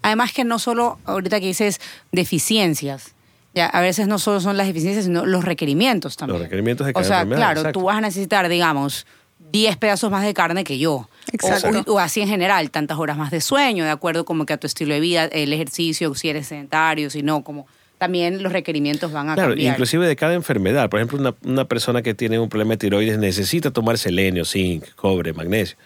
Además 0.03 0.33
que 0.33 0.43
no 0.43 0.59
solo, 0.59 0.99
ahorita 1.05 1.39
que 1.39 1.47
dices 1.47 1.81
deficiencias, 2.11 3.15
ya, 3.55 3.67
a 3.67 3.81
veces 3.81 4.09
no 4.09 4.19
solo 4.19 4.41
son 4.41 4.57
las 4.57 4.67
deficiencias, 4.67 5.05
sino 5.05 5.27
los 5.27 5.45
requerimientos 5.45 6.17
también. 6.17 6.41
Los 6.41 6.43
requerimientos 6.43 6.89
de 6.89 6.93
cada 6.93 7.05
O 7.05 7.09
sea, 7.09 7.25
claro, 7.25 7.71
tú 7.71 7.83
vas 7.83 7.99
a 7.99 8.01
necesitar, 8.01 8.49
digamos, 8.49 9.07
10 9.53 9.77
pedazos 9.77 10.11
más 10.11 10.25
de 10.25 10.35
carne 10.35 10.65
que 10.65 10.79
yo. 10.79 11.09
Exacto. 11.33 11.93
O, 11.93 11.99
así 11.99 12.21
en 12.21 12.29
general, 12.29 12.71
tantas 12.71 12.99
horas 12.99 13.17
más 13.17 13.31
de 13.31 13.41
sueño, 13.41 13.85
de 13.85 13.91
acuerdo 13.91 14.25
como 14.25 14.47
que 14.47 14.53
a 14.53 14.57
tu 14.57 14.67
estilo 14.67 14.95
de 14.95 15.01
vida, 15.01 15.25
el 15.27 15.53
ejercicio, 15.53 16.15
si 16.15 16.29
eres 16.29 16.49
sedentario, 16.49 17.11
si 17.11 17.23
no, 17.23 17.43
como 17.43 17.67
también 17.99 18.43
los 18.43 18.53
requerimientos 18.53 19.13
van 19.13 19.31
a 19.31 19.35
claro, 19.35 19.51
cambiar. 19.51 19.75
inclusive 19.75 20.07
de 20.07 20.17
cada 20.17 20.35
enfermedad. 20.35 20.89
Por 20.89 21.01
ejemplo, 21.01 21.37
una, 21.45 21.65
persona 21.67 22.03
que 22.03 22.15
tiene 22.15 22.39
un 22.39 22.49
problema 22.49 22.73
de 22.73 22.79
tiroides 22.79 23.19
necesita 23.19 23.71
tomar 23.71 23.99
selenio, 23.99 24.45
zinc, 24.45 24.85
cobre, 24.95 25.33
magnesio. 25.33 25.77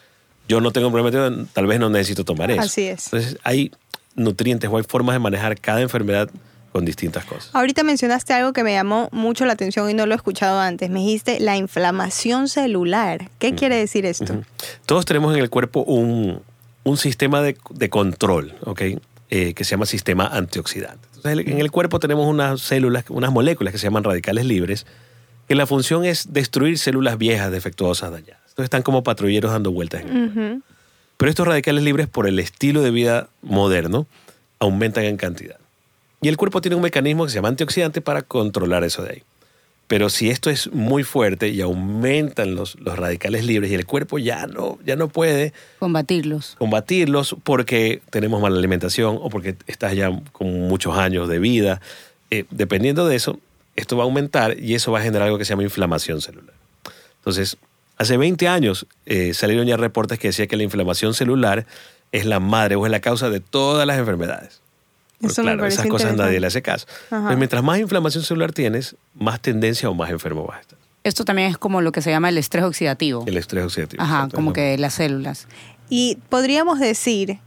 Yo 0.48 0.60
no 0.60 0.70
tengo 0.72 0.88
un 0.88 0.92
problema 0.92 1.10
de 1.10 1.30
tiroides, 1.30 1.52
tal 1.54 1.66
vez 1.66 1.80
no 1.80 1.88
necesito 1.88 2.24
tomar 2.24 2.50
eso. 2.50 2.60
Así 2.60 2.82
es. 2.82 3.06
Entonces, 3.06 3.38
hay 3.42 3.72
nutrientes 4.14 4.68
o 4.70 4.76
hay 4.76 4.84
formas 4.84 5.14
de 5.14 5.20
manejar 5.20 5.58
cada 5.58 5.80
enfermedad 5.80 6.28
con 6.72 6.84
distintas 6.84 7.24
cosas. 7.24 7.50
Ahorita 7.52 7.84
mencionaste 7.84 8.32
algo 8.32 8.52
que 8.52 8.64
me 8.64 8.72
llamó 8.72 9.08
mucho 9.12 9.44
la 9.44 9.52
atención 9.52 9.90
y 9.90 9.94
no 9.94 10.06
lo 10.06 10.14
he 10.14 10.16
escuchado 10.16 10.58
antes. 10.58 10.90
Me 10.90 11.00
dijiste 11.00 11.38
la 11.40 11.56
inflamación 11.56 12.48
celular. 12.48 13.30
¿Qué 13.38 13.54
quiere 13.54 13.76
decir 13.76 14.06
esto? 14.06 14.42
Todos 14.86 15.04
tenemos 15.04 15.34
en 15.34 15.42
el 15.42 15.50
cuerpo 15.50 15.82
un, 15.82 16.42
sistema 16.96 17.42
de, 17.42 17.54
control, 17.90 18.54
¿ok? 18.64 18.82
Eh, 19.30 19.54
que 19.54 19.64
se 19.64 19.70
llama 19.70 19.86
sistema 19.86 20.26
antioxidante 20.26 21.12
en 21.24 21.60
el 21.60 21.70
cuerpo 21.70 21.98
tenemos 21.98 22.26
unas 22.26 22.60
células, 22.60 23.04
unas 23.08 23.30
moléculas 23.30 23.72
que 23.72 23.78
se 23.78 23.84
llaman 23.84 24.04
radicales 24.04 24.44
libres, 24.44 24.86
que 25.48 25.54
la 25.54 25.66
función 25.66 26.04
es 26.04 26.32
destruir 26.32 26.78
células 26.78 27.18
viejas, 27.18 27.50
defectuosas, 27.50 28.10
dañadas. 28.10 28.40
Entonces 28.48 28.64
están 28.64 28.82
como 28.82 29.02
patrulleros 29.02 29.52
dando 29.52 29.72
vueltas 29.72 30.02
en 30.02 30.08
el 30.08 30.32
cuerpo. 30.32 30.66
Pero 31.16 31.30
estos 31.30 31.46
radicales 31.46 31.84
libres, 31.84 32.08
por 32.08 32.26
el 32.26 32.38
estilo 32.38 32.82
de 32.82 32.90
vida 32.90 33.28
moderno, 33.42 34.06
aumentan 34.58 35.04
en 35.04 35.16
cantidad. 35.16 35.56
Y 36.22 36.28
el 36.28 36.36
cuerpo 36.36 36.60
tiene 36.60 36.76
un 36.76 36.82
mecanismo 36.82 37.24
que 37.24 37.30
se 37.30 37.34
llama 37.34 37.48
antioxidante 37.48 38.00
para 38.00 38.22
controlar 38.22 38.84
eso 38.84 39.02
de 39.02 39.10
ahí. 39.10 39.22
Pero 39.88 40.08
si 40.08 40.30
esto 40.30 40.48
es 40.48 40.72
muy 40.72 41.02
fuerte 41.02 41.48
y 41.48 41.60
aumentan 41.60 42.54
los, 42.54 42.80
los 42.80 42.96
radicales 42.98 43.44
libres 43.44 43.70
y 43.70 43.74
el 43.74 43.84
cuerpo 43.84 44.18
ya 44.18 44.46
no, 44.46 44.78
ya 44.86 44.96
no 44.96 45.08
puede 45.08 45.52
combatirlos. 45.80 46.54
Combatirlos 46.58 47.36
porque 47.42 48.00
tenemos 48.08 48.40
mala 48.40 48.56
alimentación 48.56 49.18
o 49.20 49.28
porque 49.28 49.56
estás 49.66 49.94
ya 49.94 50.10
con 50.30 50.68
muchos 50.68 50.96
años 50.96 51.28
de 51.28 51.40
vida. 51.40 51.82
Eh, 52.30 52.44
dependiendo 52.50 53.06
de 53.06 53.16
eso, 53.16 53.38
esto 53.76 53.96
va 53.96 54.04
a 54.04 54.06
aumentar 54.06 54.58
y 54.58 54.74
eso 54.74 54.92
va 54.92 55.00
a 55.00 55.02
generar 55.02 55.26
algo 55.26 55.38
que 55.38 55.44
se 55.44 55.50
llama 55.50 55.64
inflamación 55.64 56.22
celular. 56.22 56.54
Entonces, 57.18 57.58
hace 57.98 58.16
20 58.16 58.48
años 58.48 58.86
eh, 59.06 59.34
salieron 59.34 59.66
ya 59.66 59.76
reportes 59.76 60.18
que 60.18 60.28
decían 60.28 60.48
que 60.48 60.56
la 60.56 60.62
inflamación 60.62 61.12
celular 61.14 61.66
es 62.12 62.24
la 62.26 62.40
madre 62.40 62.76
o 62.76 62.86
es 62.86 62.92
la 62.92 63.00
causa 63.00 63.28
de 63.28 63.40
todas 63.40 63.86
las 63.86 63.98
enfermedades. 63.98 64.61
Claro, 65.34 65.66
esas 65.66 65.86
cosas 65.86 66.16
nadie 66.16 66.40
le 66.40 66.46
hace 66.46 66.62
caso. 66.62 66.86
Pues 67.08 67.36
mientras 67.36 67.62
más 67.62 67.78
inflamación 67.78 68.24
celular 68.24 68.52
tienes, 68.52 68.96
más 69.14 69.40
tendencia 69.40 69.88
o 69.88 69.94
más 69.94 70.10
enfermo 70.10 70.46
vas 70.46 70.58
a 70.58 70.60
estar. 70.60 70.78
Esto 71.04 71.24
también 71.24 71.48
es 71.48 71.58
como 71.58 71.80
lo 71.80 71.90
que 71.90 72.00
se 72.00 72.10
llama 72.10 72.28
el 72.28 72.38
estrés 72.38 72.64
oxidativo. 72.64 73.24
El 73.26 73.36
estrés 73.36 73.64
oxidativo. 73.64 74.02
Ajá, 74.02 74.28
como 74.32 74.52
que 74.52 74.78
las 74.78 74.94
células. 74.94 75.48
Y 75.88 76.18
podríamos 76.28 76.78
decir 76.78 77.38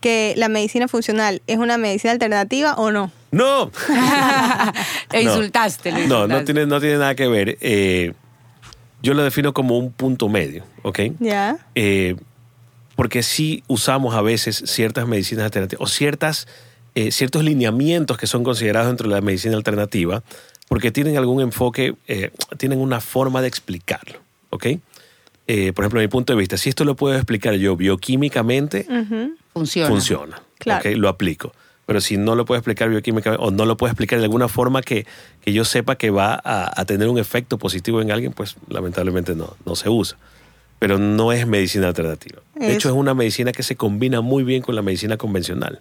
que 0.00 0.34
la 0.36 0.48
medicina 0.48 0.88
funcional 0.88 1.40
es 1.46 1.58
una 1.58 1.78
medicina 1.78 2.12
alternativa 2.12 2.74
o 2.74 2.90
no? 2.90 3.12
No. 3.30 3.70
e 5.12 5.22
insultaste, 5.22 5.92
no, 6.06 6.26
no 6.26 6.44
tiene, 6.44 6.66
no 6.66 6.80
tiene 6.80 6.98
nada 6.98 7.14
que 7.14 7.28
ver. 7.28 7.56
Eh, 7.60 8.12
yo 9.02 9.14
lo 9.14 9.22
defino 9.22 9.54
como 9.54 9.78
un 9.78 9.92
punto 9.92 10.28
medio, 10.28 10.64
¿ok? 10.82 11.00
Ya. 11.18 11.56
Eh, 11.74 12.16
porque 12.94 13.22
sí 13.22 13.64
usamos 13.68 14.14
a 14.14 14.22
veces 14.22 14.62
ciertas 14.66 15.06
medicinas 15.06 15.44
alternativas 15.44 15.82
o 15.82 15.86
ciertas, 15.86 16.46
eh, 16.94 17.10
ciertos 17.10 17.42
lineamientos 17.42 18.18
que 18.18 18.26
son 18.26 18.44
considerados 18.44 18.88
dentro 18.88 19.08
de 19.08 19.14
la 19.14 19.20
medicina 19.20 19.56
alternativa 19.56 20.22
porque 20.68 20.90
tienen 20.90 21.16
algún 21.16 21.40
enfoque, 21.40 21.94
eh, 22.06 22.30
tienen 22.58 22.80
una 22.80 23.00
forma 23.00 23.40
de 23.42 23.48
explicarlo, 23.48 24.20
¿ok? 24.50 24.66
Eh, 25.46 25.72
por 25.72 25.84
ejemplo, 25.84 26.00
mi 26.00 26.08
punto 26.08 26.32
de 26.32 26.38
vista, 26.38 26.56
si 26.56 26.68
esto 26.68 26.84
lo 26.84 26.96
puedo 26.96 27.14
explicar 27.14 27.54
yo 27.54 27.76
bioquímicamente, 27.76 28.86
funciona. 29.52 29.88
Funciona, 29.88 30.42
lo 30.96 31.08
aplico. 31.08 31.52
Pero 31.84 32.00
si 32.00 32.16
no 32.16 32.36
lo 32.36 32.44
puedo 32.44 32.58
explicar 32.58 32.88
bioquímicamente 32.88 33.42
o 33.44 33.50
no 33.50 33.66
lo 33.66 33.76
puedo 33.76 33.90
explicar 33.90 34.18
de 34.18 34.26
alguna 34.26 34.48
forma 34.48 34.82
que, 34.82 35.04
que 35.40 35.52
yo 35.52 35.64
sepa 35.64 35.96
que 35.96 36.10
va 36.10 36.40
a, 36.44 36.84
tener 36.84 37.08
un 37.08 37.18
efecto 37.18 37.58
positivo 37.58 38.00
en 38.00 38.12
alguien, 38.12 38.32
pues 38.32 38.56
lamentablemente 38.68 39.34
no, 39.34 39.56
no 39.66 39.74
se 39.76 39.88
usa. 39.88 40.16
Pero 40.78 40.98
no 40.98 41.32
es 41.32 41.46
medicina 41.46 41.88
alternativa. 41.88 42.40
De 42.54 42.72
hecho, 42.72 42.88
es 42.88 42.94
una 42.94 43.14
medicina 43.14 43.52
que 43.52 43.62
se 43.62 43.76
combina 43.76 44.20
muy 44.20 44.44
bien 44.44 44.62
con 44.62 44.74
la 44.74 44.82
medicina 44.82 45.16
convencional. 45.16 45.80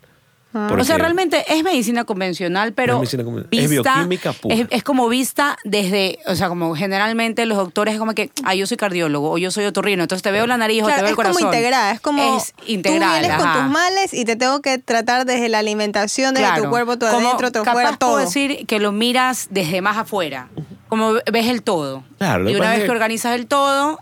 Ah. 0.54 0.76
O 0.78 0.84
sea, 0.84 0.98
realmente 0.98 1.46
es 1.48 1.64
medicina 1.64 2.04
convencional, 2.04 2.74
pero 2.74 3.02
es, 3.02 3.14
es 3.14 3.70
bioquímica 3.70 4.34
pura. 4.34 4.56
Es, 4.70 4.84
como 4.84 5.08
vista 5.08 5.58
desde, 5.64 6.20
o 6.28 6.36
sea, 6.36 6.50
como 6.50 6.76
generalmente 6.76 7.46
los 7.46 7.58
doctores 7.58 7.94
es 7.94 8.00
como 8.00 8.14
que, 8.14 8.32
ah, 8.44 8.54
yo 8.54 8.68
soy 8.68 8.76
cardiólogo 8.76 9.32
o 9.32 9.38
yo 9.38 9.50
soy 9.52 9.64
otorrino, 9.66 10.04
entonces 10.04 10.24
te 10.24 10.32
veo 10.32 10.46
la 10.48 10.58
nariz 10.58 10.84
o 10.84 10.88
te 10.88 11.02
veo 11.02 11.08
el 11.08 11.16
corazón. 11.16 11.38
Es 11.38 11.44
como 11.44 11.54
integrada, 11.54 11.92
es 11.92 12.02
como 12.02 12.38
es 12.38 12.54
integrada, 12.68 13.14
tú 13.14 13.28
vienes 13.28 13.38
con 13.38 13.54
tus 13.54 13.72
males 13.72 14.14
y 14.14 14.26
te 14.26 14.36
tengo 14.36 14.62
que 14.62 14.78
tratar 14.78 15.26
desde 15.26 15.48
la 15.48 15.60
alimentación, 15.60 16.34
desde 16.34 16.62
tu 16.62 16.70
cuerpo, 16.70 16.98
tu 16.98 17.06
adentro, 17.06 17.52
tu 17.52 17.60
afuera, 17.60 17.96
todo. 17.98 18.12
puedo 18.12 18.26
decir 18.26 18.66
que 18.68 18.80
lo 18.80 18.92
miras 18.92 19.48
desde 19.52 19.82
más 19.82 19.98
afuera, 19.98 20.50
como 20.90 21.14
ves 21.32 21.48
el 21.48 21.64
todo. 21.64 22.04
Claro, 22.18 22.50
y 22.50 22.56
una 22.56 22.72
vez 22.72 22.84
que 22.84 22.92
organizas 22.92 23.36
el 23.36 23.48
todo, 23.48 24.00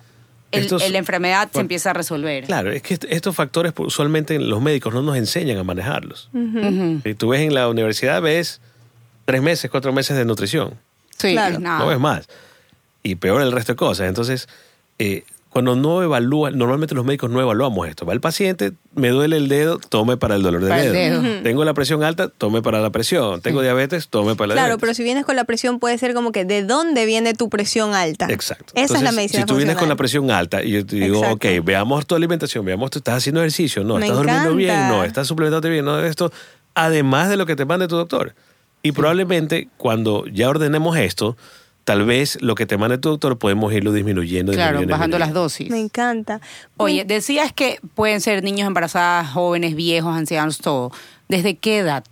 la 0.51 0.97
enfermedad 0.97 1.49
se 1.53 1.59
empieza 1.59 1.91
a 1.91 1.93
resolver. 1.93 2.45
Claro, 2.45 2.71
es 2.71 2.81
que 2.81 2.97
estos 3.09 3.35
factores 3.35 3.73
usualmente 3.77 4.39
los 4.39 4.61
médicos 4.61 4.93
no 4.93 5.01
nos 5.01 5.17
enseñan 5.17 5.57
a 5.57 5.63
manejarlos. 5.63 6.29
Si 7.03 7.13
tú 7.15 7.29
ves 7.29 7.41
en 7.41 7.53
la 7.53 7.67
universidad, 7.69 8.21
ves 8.21 8.61
tres 9.25 9.41
meses, 9.41 9.69
cuatro 9.69 9.93
meses 9.93 10.17
de 10.17 10.25
nutrición. 10.25 10.75
Sí, 11.17 11.35
no 11.59 11.87
ves 11.87 11.99
más. 11.99 12.27
Y 13.03 13.15
peor 13.15 13.41
el 13.41 13.51
resto 13.51 13.73
de 13.73 13.77
cosas. 13.77 14.07
Entonces, 14.07 14.49
eh, 14.97 15.23
cuando 15.49 15.75
no 15.75 16.03
evalúa, 16.03 16.51
normalmente 16.51 16.93
los 16.93 17.03
médicos 17.03 17.31
no 17.31 17.41
evaluamos 17.41 17.87
esto. 17.87 18.05
Va 18.05 18.13
el 18.13 18.21
paciente, 18.21 18.73
me 18.93 19.09
duele 19.09 19.37
el 19.37 19.47
dedo, 19.47 19.79
tome 19.79 20.15
para 20.15 20.35
el 20.35 20.43
dolor 20.43 20.63
de 20.63 20.91
dedo. 20.91 21.41
Tengo 21.41 21.65
la 21.65 21.73
presión 21.73 22.03
alta, 22.03 22.29
tome 22.29 22.61
para 22.61 22.81
la 22.81 22.91
presión. 22.91 23.41
Tengo 23.41 23.63
diabetes, 23.63 24.09
tome 24.09 24.35
para 24.35 24.49
la 24.49 24.53
claro, 24.53 24.67
Claro, 24.67 24.79
pero 24.79 24.93
si 24.93 25.03
vienes 25.03 25.25
con 25.25 25.35
la 25.35 25.45
presión 25.45 25.79
puede 25.79 25.97
ser 25.97 26.13
como 26.13 26.31
que 26.31 26.45
¿de 26.45 26.63
dónde 26.63 27.07
viene 27.07 27.33
tu 27.33 27.49
presión 27.49 27.95
alta? 27.95 28.27
Exacto. 28.29 28.73
Esa 28.75 28.97
es 28.97 29.01
la 29.01 29.11
medicina 29.11 29.41
Si 29.41 29.47
tú 29.47 29.55
vienes 29.55 29.75
con 29.75 29.89
la 29.89 29.95
presión 29.95 30.29
alta 30.29 30.63
y 30.63 30.71
yo 30.71 30.85
te 30.85 30.97
digo, 30.97 31.21
ok, 31.21 31.45
veamos 31.63 32.05
tu 32.05 32.13
alimentación, 32.13 32.63
veamos, 32.63 32.91
tú 32.91 32.99
estás 32.99 33.15
haciendo 33.15 33.41
ejercicio, 33.41 33.83
no, 33.83 33.97
estás 33.97 34.17
durmiendo 34.17 34.55
bien, 34.55 34.87
no, 34.87 35.03
estás 35.03 35.27
suplementando 35.27 35.67
bien, 35.67 35.83
no, 35.83 35.99
esto, 36.03 36.31
además 36.75 37.27
de 37.27 37.37
lo 37.37 37.47
que 37.47 37.55
te 37.55 37.65
mande 37.65 37.87
tu 37.87 37.95
doctor. 37.95 38.35
Y 38.83 38.91
probablemente 38.91 39.67
cuando 39.77 40.25
ya 40.27 40.47
ordenemos 40.47 40.95
esto, 40.97 41.35
tal 41.89 42.05
vez 42.05 42.37
lo 42.39 42.53
que 42.53 42.67
te 42.67 42.77
mande 42.77 42.99
tu 42.99 43.09
doctor 43.09 43.39
podemos 43.39 43.73
irlo 43.73 43.91
disminuyendo. 43.91 44.51
Claro, 44.51 44.85
bajando 44.85 45.17
las 45.17 45.33
dosis. 45.33 45.71
Me 45.71 45.79
encanta. 45.79 46.39
Oye, 46.77 47.03
decías 47.03 47.51
que 47.51 47.79
pueden 47.95 48.21
ser 48.21 48.43
niños 48.43 48.67
embarazadas, 48.67 49.31
jóvenes, 49.31 49.73
viejos, 49.73 50.15
ancianos, 50.15 50.59
todo. 50.59 50.91
¿Desde 51.29 51.57
qué 51.57 51.79
edad? 51.79 52.03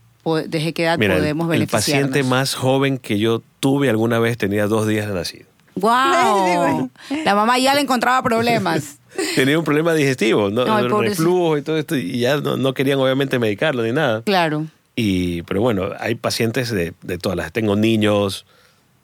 ¿Desde 0.48 0.74
qué 0.74 0.86
edad 0.86 0.98
podemos 0.98 1.48
beneficiarnos? 1.48 1.88
El 1.90 2.10
paciente 2.10 2.24
más 2.28 2.56
joven 2.56 2.98
que 2.98 3.20
yo 3.20 3.44
tuve 3.60 3.88
alguna 3.88 4.18
vez 4.18 4.40
tenía 4.40 4.66
dos 4.66 4.88
días 4.88 5.08
de 5.08 5.14
nacido. 5.14 5.46
¡Wow! 5.76 6.90
La 7.24 7.36
mamá 7.36 7.60
ya 7.60 7.76
le 7.76 7.82
encontraba 7.82 8.24
problemas. 8.24 8.98
tenía 9.36 9.60
un 9.60 9.64
problema 9.64 9.94
digestivo, 9.94 10.50
¿no? 10.50 10.66
reflujo 11.02 11.56
y 11.56 11.62
todo 11.62 11.78
esto, 11.78 11.96
y 11.96 12.18
ya 12.18 12.38
no, 12.38 12.74
querían 12.74 12.98
obviamente 12.98 13.38
medicarlo 13.38 13.84
ni 13.84 13.92
nada. 13.92 14.24
Claro. 14.24 14.66
Y, 14.96 15.44
pero 15.44 15.62
bueno, 15.62 15.92
hay 16.00 16.16
pacientes 16.16 16.72
de, 16.72 16.96
de 17.04 17.20
todas 17.20 17.38
las. 17.38 17.52
Tengo 17.52 17.76
niños, 17.76 18.48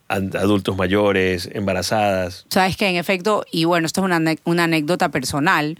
adultos 0.07 0.77
mayores, 0.77 1.49
embarazadas. 1.53 2.45
Sabes 2.49 2.77
que 2.77 2.87
en 2.87 2.95
efecto, 2.95 3.45
y 3.51 3.65
bueno, 3.65 3.85
esto 3.85 4.01
es 4.01 4.05
una, 4.05 4.35
una 4.43 4.63
anécdota 4.65 5.09
personal, 5.09 5.75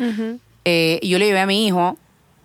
eh, 0.65 0.99
yo 1.03 1.19
le 1.19 1.25
llevé 1.25 1.39
a 1.39 1.45
mi 1.45 1.67
hijo, 1.67 1.97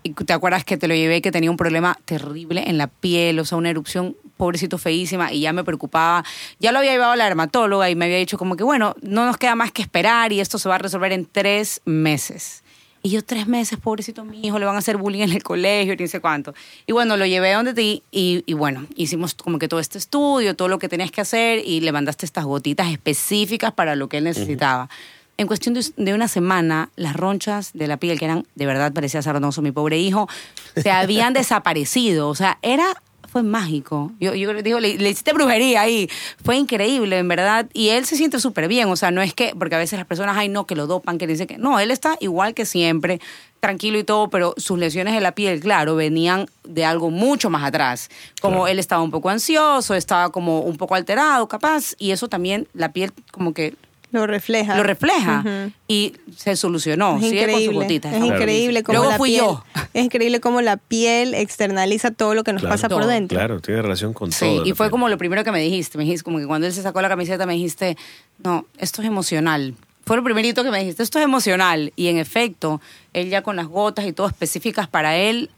y 0.03 0.13
te 0.13 0.33
acuerdas 0.33 0.65
que 0.65 0.77
te 0.77 0.89
lo 0.89 0.95
llevé 0.95 1.21
que 1.23 1.33
tenía 1.33 1.51
un 1.51 1.57
problema 1.57 1.99
terrible 2.05 2.65
en 2.67 2.79
la 2.79 2.87
piel, 2.87 3.39
o 3.39 3.45
sea, 3.45 3.59
una 3.59 3.71
erupción 3.71 4.17
pobrecito 4.37 4.79
feísima 4.79 5.33
y 5.33 5.41
ya 5.41 5.53
me 5.53 5.65
preocupaba. 5.65 6.25
Ya 6.61 6.73
lo 6.73 6.79
había 6.79 6.93
llevado 6.93 7.13
a 7.13 7.17
la 7.17 7.25
dermatóloga 7.25 7.91
y 7.91 7.97
me 7.97 8.07
había 8.07 8.19
dicho 8.19 8.39
como 8.39 8.57
que, 8.57 8.65
bueno, 8.65 8.95
no 9.03 9.27
nos 9.27 9.37
queda 9.37 9.55
más 9.55 9.73
que 9.73 9.83
esperar 9.83 10.33
y 10.33 10.41
esto 10.41 10.59
se 10.59 10.69
va 10.69 10.77
a 10.77 10.79
resolver 10.79 11.13
en 11.13 11.27
tres 11.27 11.83
meses. 11.85 12.63
Y 13.09 13.11
yo 13.11 13.25
tres 13.25 13.47
meses, 13.47 13.79
pobrecito 13.79 14.23
mi 14.23 14.47
hijo, 14.47 14.59
le 14.59 14.67
van 14.67 14.75
a 14.75 14.81
hacer 14.81 14.99
bullying 14.99 15.23
en 15.23 15.33
el 15.33 15.43
colegio 15.43 15.95
y 15.95 15.97
no 15.97 16.07
sé 16.09 16.21
cuánto. 16.21 16.53
Y 16.87 16.93
bueno, 16.93 17.17
lo 17.17 17.25
llevé 17.25 17.55
donde 17.55 17.73
ti 17.73 18.03
y, 18.11 18.45
y, 18.45 18.53
bueno, 18.53 18.85
hicimos 18.97 19.33
como 19.33 19.59
que 19.59 19.67
todo 19.67 19.81
este 19.81 19.97
estudio, 19.97 20.55
todo 20.55 20.69
lo 20.69 20.79
que 20.79 20.91
tenías 20.91 21.11
que 21.11 21.23
hacer 21.23 21.63
y 21.65 21.81
le 21.81 21.91
mandaste 21.91 22.27
estas 22.27 22.45
gotitas 22.45 22.93
específicas 22.93 23.73
para 23.73 23.97
lo 23.97 24.11
que 24.11 24.19
él 24.19 24.25
necesitaba. 24.25 24.91
En 25.39 25.47
cuestión 25.47 25.75
de, 25.75 26.13
una 26.13 26.29
semana, 26.29 26.91
las 26.97 27.17
ronchas 27.17 27.71
de 27.73 27.87
la 27.87 27.97
piel, 27.97 28.19
que 28.19 28.27
eran, 28.27 28.47
de 28.57 28.67
verdad, 28.67 28.93
parecía 28.93 29.23
sarnoso, 29.23 29.63
mi 29.63 29.73
pobre 29.73 29.99
hijo, 29.99 30.29
se 30.77 30.91
habían 30.91 31.33
desaparecido. 31.33 32.29
O 32.29 32.35
sea, 32.35 32.59
era 32.61 33.01
fue 33.29 33.43
mágico. 33.43 34.13
Yo, 34.19 34.35
yo 34.35 34.53
digo, 34.63 34.81
le, 34.81 34.89
hiciste 34.89 35.33
brujería 35.33 35.83
ahí. 35.83 36.09
Fue 36.43 36.57
increíble, 36.57 37.19
en 37.19 37.29
verdad. 37.29 37.69
Y 37.73 37.91
él 37.91 38.07
se 38.07 38.17
siente 38.17 38.41
súper 38.41 38.69
bien. 38.69 38.89
O 38.89 38.97
sea, 38.97 39.11
no 39.11 39.23
es 39.23 39.35
que, 39.35 39.55
porque 39.59 39.75
a 39.75 39.79
veces 39.79 39.99
las 39.99 40.07
personas, 40.07 40.37
ay, 40.37 40.49
no, 40.49 40.67
que 40.67 40.75
lo 40.75 40.87
dopan, 40.87 41.19
que 41.19 41.27
dice 41.27 41.47
que. 41.47 41.59
No, 41.59 41.79
él 41.79 41.91
está 41.91 42.17
igual 42.21 42.55
que 42.55 42.65
siempre, 42.65 43.21
tranquilo 43.61 43.99
y 43.99 44.05
todo, 44.05 44.31
pero 44.31 44.55
sus 44.57 44.79
lesiones 44.79 45.15
de 45.15 45.21
la 45.21 45.33
piel, 45.33 45.61
claro, 45.61 45.95
venían 45.95 46.47
de 46.65 46.85
algo 46.85 47.11
mucho 47.11 47.51
más 47.51 47.65
atrás. 47.65 48.09
Como 48.41 48.67
él 48.67 48.79
estaba 48.79 49.03
un 49.03 49.11
poco 49.11 49.29
ansioso, 49.29 49.95
estaba 49.95 50.31
como 50.31 50.61
un 50.61 50.77
poco 50.77 50.95
alterado, 50.95 51.47
capaz. 51.49 51.95
Y 51.99 52.13
eso 52.13 52.29
también, 52.29 52.67
la 52.73 52.93
piel, 52.93 53.13
como 53.31 53.53
que 53.53 53.75
lo 54.11 54.27
refleja. 54.27 54.77
Lo 54.77 54.83
refleja. 54.83 55.71
Y 55.87 56.15
se 56.35 56.57
solucionó. 56.57 57.19
Es 57.19 57.25
increíble. 57.25 58.01
es 58.03 58.25
increíble 58.25 58.83
cómo 58.83 59.05
la 59.05 59.19
piel, 59.19 59.45
Es 59.93 60.05
increíble 60.05 60.41
cómo 60.41 60.61
la 60.63 60.77
piel 60.77 61.35
externaliza 61.35 62.11
todo 62.11 62.35
lo 62.35 62.45
que 62.45 62.53
nos 62.53 62.63
pasa 62.63 62.89
por 62.89 63.07
dentro. 63.07 63.37
Claro, 63.37 63.61
tiene 63.61 63.83
relación 63.83 64.15
con 64.15 64.31
todo. 64.31 64.65
Sí, 64.65 64.71
y 64.71 64.73
fue 64.73 64.91
como 64.91 65.09
lo 65.09 65.19
primero 65.19 65.45
que 65.45 65.53
me 65.53 65.61
dijiste. 65.61 65.99
Me 65.99 66.05
dijiste 66.05 66.25
como 66.25 66.39
que 66.39 66.47
cuando 66.47 66.67
él 66.67 66.73
se 66.73 66.83
sacó 66.83 67.03
la 67.03 67.09
camiseta 67.09 67.45
me 67.47 67.55
dijiste, 67.55 67.97
no, 68.43 68.67
esto 68.79 69.03
es 69.03 69.09
emocional. 69.09 69.75
Fue 70.07 70.17
lo 70.17 70.25
primerito 70.25 70.65
que 70.65 70.71
me 70.71 70.79
dijiste, 70.79 71.03
esto 71.03 71.19
es 71.19 71.25
emocional. 71.25 71.93
Y 71.95 72.09
en 72.09 72.17
efecto, 72.17 72.81
él 73.13 73.29
ya 73.29 73.43
con 73.43 73.57
las 73.57 73.67
gotas 73.67 74.07
y 74.07 74.13
todo 74.13 74.27
específicas 74.27 74.89
para 74.89 75.17
él, 75.17 75.51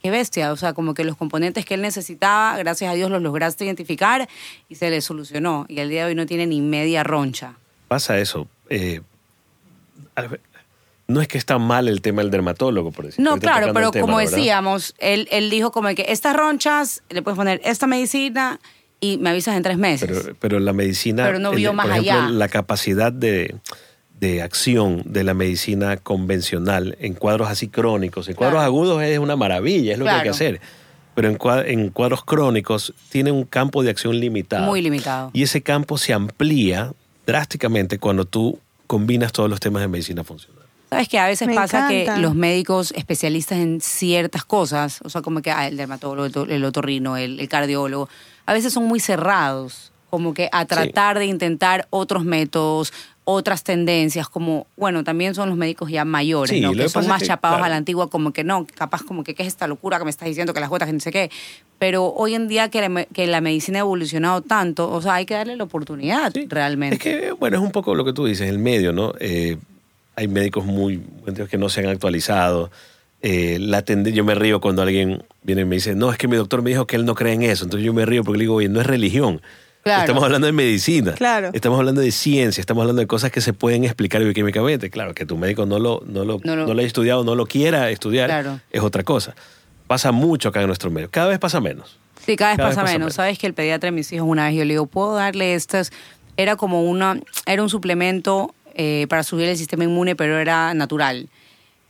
qué 0.00 0.12
bestia. 0.12 0.52
O 0.52 0.56
sea, 0.56 0.74
como 0.74 0.94
que 0.94 1.02
los 1.02 1.16
componentes 1.16 1.64
que 1.64 1.74
él 1.74 1.82
necesitaba, 1.82 2.56
gracias 2.56 2.92
a 2.92 2.94
Dios 2.94 3.10
los 3.10 3.20
lograste 3.20 3.64
identificar 3.64 4.28
y 4.68 4.76
se 4.76 4.90
le 4.90 5.00
solucionó. 5.00 5.66
Y 5.68 5.80
al 5.80 5.88
día 5.88 6.04
de 6.04 6.10
hoy 6.10 6.14
no 6.14 6.26
tiene 6.26 6.46
ni 6.46 6.60
media 6.60 7.02
roncha 7.02 7.56
pasa 7.90 8.20
eso. 8.20 8.46
Eh, 8.68 9.00
no 11.08 11.20
es 11.20 11.26
que 11.26 11.38
está 11.38 11.58
mal 11.58 11.88
el 11.88 12.02
tema 12.02 12.22
del 12.22 12.30
dermatólogo, 12.30 12.92
por 12.92 13.06
decirlo. 13.06 13.32
No, 13.32 13.40
claro, 13.40 13.72
pero 13.74 13.90
como 13.90 14.20
decíamos, 14.20 14.94
él, 14.98 15.26
él 15.32 15.50
dijo 15.50 15.72
como 15.72 15.92
que 15.96 16.06
estas 16.08 16.36
ronchas, 16.36 17.02
le 17.10 17.20
puedes 17.22 17.36
poner 17.36 17.60
esta 17.64 17.88
medicina 17.88 18.60
y 19.00 19.18
me 19.18 19.30
avisas 19.30 19.56
en 19.56 19.64
tres 19.64 19.76
meses. 19.76 20.30
Pero, 20.38 20.60
la 20.60 20.72
medicina... 20.72 21.24
Pero 21.24 21.40
no 21.40 21.50
vio 21.50 21.72
más 21.72 21.90
allá. 21.90 22.28
La 22.28 22.46
capacidad 22.46 23.12
de, 23.12 23.56
acción 24.40 25.02
de 25.04 25.24
la 25.24 25.34
medicina 25.34 25.96
convencional 25.96 26.96
en 27.00 27.14
cuadros 27.14 27.48
así 27.48 27.66
crónicos, 27.66 28.28
en 28.28 28.36
cuadros 28.36 28.62
agudos 28.62 29.02
es 29.02 29.18
una 29.18 29.34
maravilla, 29.34 29.94
es 29.94 29.98
lo 29.98 30.04
que 30.04 30.12
hay 30.12 30.22
que 30.22 30.28
hacer. 30.28 30.60
Pero 31.16 31.28
en, 31.28 31.38
en 31.66 31.90
cuadros 31.90 32.24
crónicos 32.24 32.94
tiene 33.08 33.32
un 33.32 33.42
campo 33.42 33.82
de 33.82 33.90
acción 33.90 34.20
limitado. 34.20 34.64
Muy 34.64 34.80
limitado. 34.80 35.30
Y 35.32 35.42
ese 35.42 35.60
campo 35.60 35.98
se 35.98 36.12
amplía 36.12 36.92
drásticamente 37.30 38.00
cuando 38.00 38.24
tú 38.24 38.58
combinas 38.88 39.30
todos 39.30 39.48
los 39.48 39.60
temas 39.60 39.82
de 39.82 39.88
medicina 39.88 40.24
funcional. 40.24 40.64
Sabes 40.90 41.08
que 41.08 41.20
a 41.20 41.26
veces 41.26 41.48
pasa 41.54 41.88
que 41.88 42.10
los 42.16 42.34
médicos 42.34 42.92
especialistas 42.96 43.58
en 43.58 43.80
ciertas 43.80 44.44
cosas, 44.44 44.98
o 45.04 45.08
sea, 45.08 45.22
como 45.22 45.40
que 45.40 45.52
ah, 45.52 45.68
el 45.68 45.76
dermatólogo, 45.76 46.44
el 46.46 46.64
otorrino, 46.64 47.16
el, 47.16 47.48
cardiólogo, 47.48 48.08
a 48.46 48.52
veces 48.52 48.72
son 48.72 48.86
muy 48.86 48.98
cerrados 48.98 49.89
como 50.10 50.34
que 50.34 50.48
a 50.52 50.66
tratar 50.66 51.18
de 51.18 51.26
intentar 51.26 51.86
otros 51.90 52.24
métodos, 52.24 52.92
otras 53.24 53.62
tendencias, 53.64 54.28
como, 54.28 54.66
bueno, 54.76 55.04
también 55.04 55.34
son 55.34 55.48
los 55.48 55.56
médicos 55.56 55.90
ya 55.90 56.04
mayores, 56.04 56.60
¿no? 56.60 56.72
que 56.72 56.88
son 56.88 57.06
más 57.06 57.22
chapados 57.22 57.62
a 57.62 57.68
la 57.68 57.76
antigua, 57.76 58.10
como 58.10 58.32
que 58.32 58.44
no, 58.44 58.66
capaz 58.74 59.02
como 59.02 59.24
que 59.24 59.34
qué 59.34 59.42
es 59.42 59.48
esta 59.48 59.66
locura 59.66 59.98
que 59.98 60.04
me 60.04 60.10
estás 60.10 60.28
diciendo, 60.28 60.52
que 60.52 60.60
las 60.60 60.68
gotas, 60.68 60.88
que 60.88 60.92
no 60.92 61.00
sé 61.00 61.12
qué. 61.12 61.30
Pero 61.78 62.06
hoy 62.06 62.34
en 62.34 62.48
día 62.48 62.68
que 62.68 62.86
la, 62.86 63.04
que 63.04 63.26
la 63.26 63.40
medicina 63.40 63.78
ha 63.78 63.80
evolucionado 63.80 64.42
tanto, 64.42 64.90
o 64.90 65.00
sea, 65.00 65.14
hay 65.14 65.26
que 65.26 65.34
darle 65.34 65.56
la 65.56 65.64
oportunidad 65.64 66.32
realmente. 66.48 66.96
Es 66.96 67.02
que, 67.02 67.32
bueno, 67.32 67.56
es 67.56 67.62
un 67.62 67.72
poco 67.72 67.94
lo 67.94 68.04
que 68.04 68.12
tú 68.12 68.26
dices, 68.26 68.48
el 68.48 68.58
medio, 68.58 68.92
¿no? 68.92 69.14
Eh, 69.20 69.56
hay 70.16 70.28
médicos 70.28 70.66
muy 70.66 71.02
que 71.48 71.56
no 71.56 71.68
se 71.68 71.80
han 71.80 71.86
actualizado. 71.86 72.70
Eh, 73.22 73.58
la 73.60 73.84
yo 73.84 74.24
me 74.24 74.34
río 74.34 74.60
cuando 74.60 74.82
alguien 74.82 75.22
viene 75.42 75.62
y 75.62 75.64
me 75.64 75.76
dice, 75.76 75.94
no, 75.94 76.10
es 76.10 76.18
que 76.18 76.26
mi 76.26 76.36
doctor 76.36 76.62
me 76.62 76.70
dijo 76.70 76.86
que 76.86 76.96
él 76.96 77.04
no 77.04 77.14
cree 77.14 77.34
en 77.34 77.42
eso. 77.42 77.64
Entonces 77.64 77.84
yo 77.84 77.92
me 77.92 78.06
río 78.06 78.24
porque 78.24 78.38
le 78.38 78.44
digo, 78.44 78.54
oye, 78.56 78.68
no 78.68 78.80
es 78.80 78.86
religión. 78.86 79.40
Estamos 79.84 80.22
hablando 80.22 80.46
de 80.46 80.52
medicina. 80.52 81.12
Claro. 81.12 81.50
Estamos 81.52 81.78
hablando 81.78 82.00
de 82.00 82.12
ciencia, 82.12 82.60
estamos 82.60 82.82
hablando 82.82 83.00
de 83.00 83.06
cosas 83.06 83.30
que 83.30 83.40
se 83.40 83.52
pueden 83.52 83.84
explicar 83.84 84.22
bioquímicamente. 84.22 84.90
Claro, 84.90 85.14
que 85.14 85.24
tu 85.24 85.36
médico 85.36 85.64
no 85.64 85.78
lo, 85.78 86.02
no 86.06 86.24
lo, 86.24 86.38
no, 86.44 86.56
lo 86.56 86.72
haya 86.72 86.82
estudiado, 86.82 87.24
no 87.24 87.34
lo 87.34 87.46
quiera 87.46 87.90
estudiar, 87.90 88.60
es 88.70 88.82
otra 88.82 89.02
cosa. 89.02 89.34
Pasa 89.86 90.12
mucho 90.12 90.50
acá 90.50 90.60
en 90.60 90.66
nuestro 90.66 90.90
medio. 90.90 91.10
Cada 91.10 91.28
vez 91.28 91.38
pasa 91.38 91.60
menos. 91.60 91.98
Sí, 92.24 92.36
cada 92.36 92.54
vez, 92.54 92.76
pasa, 92.76 92.84
menos. 92.84 93.14
Sabes 93.14 93.38
que 93.38 93.46
el 93.46 93.54
pediatra 93.54 93.88
de 93.88 93.92
mis 93.92 94.12
hijos 94.12 94.28
una 94.28 94.46
vez 94.46 94.54
yo 94.54 94.64
le 94.64 94.74
digo, 94.74 94.86
¿puedo 94.86 95.14
darle 95.14 95.54
estas? 95.54 95.90
Era 96.36 96.56
como 96.56 96.84
una, 96.84 97.18
era 97.46 97.62
un 97.62 97.70
suplemento 97.70 98.54
eh, 98.74 99.06
para 99.08 99.22
subir 99.22 99.48
el 99.48 99.56
sistema 99.56 99.84
inmune, 99.84 100.14
pero 100.14 100.38
era 100.38 100.74
natural. 100.74 101.28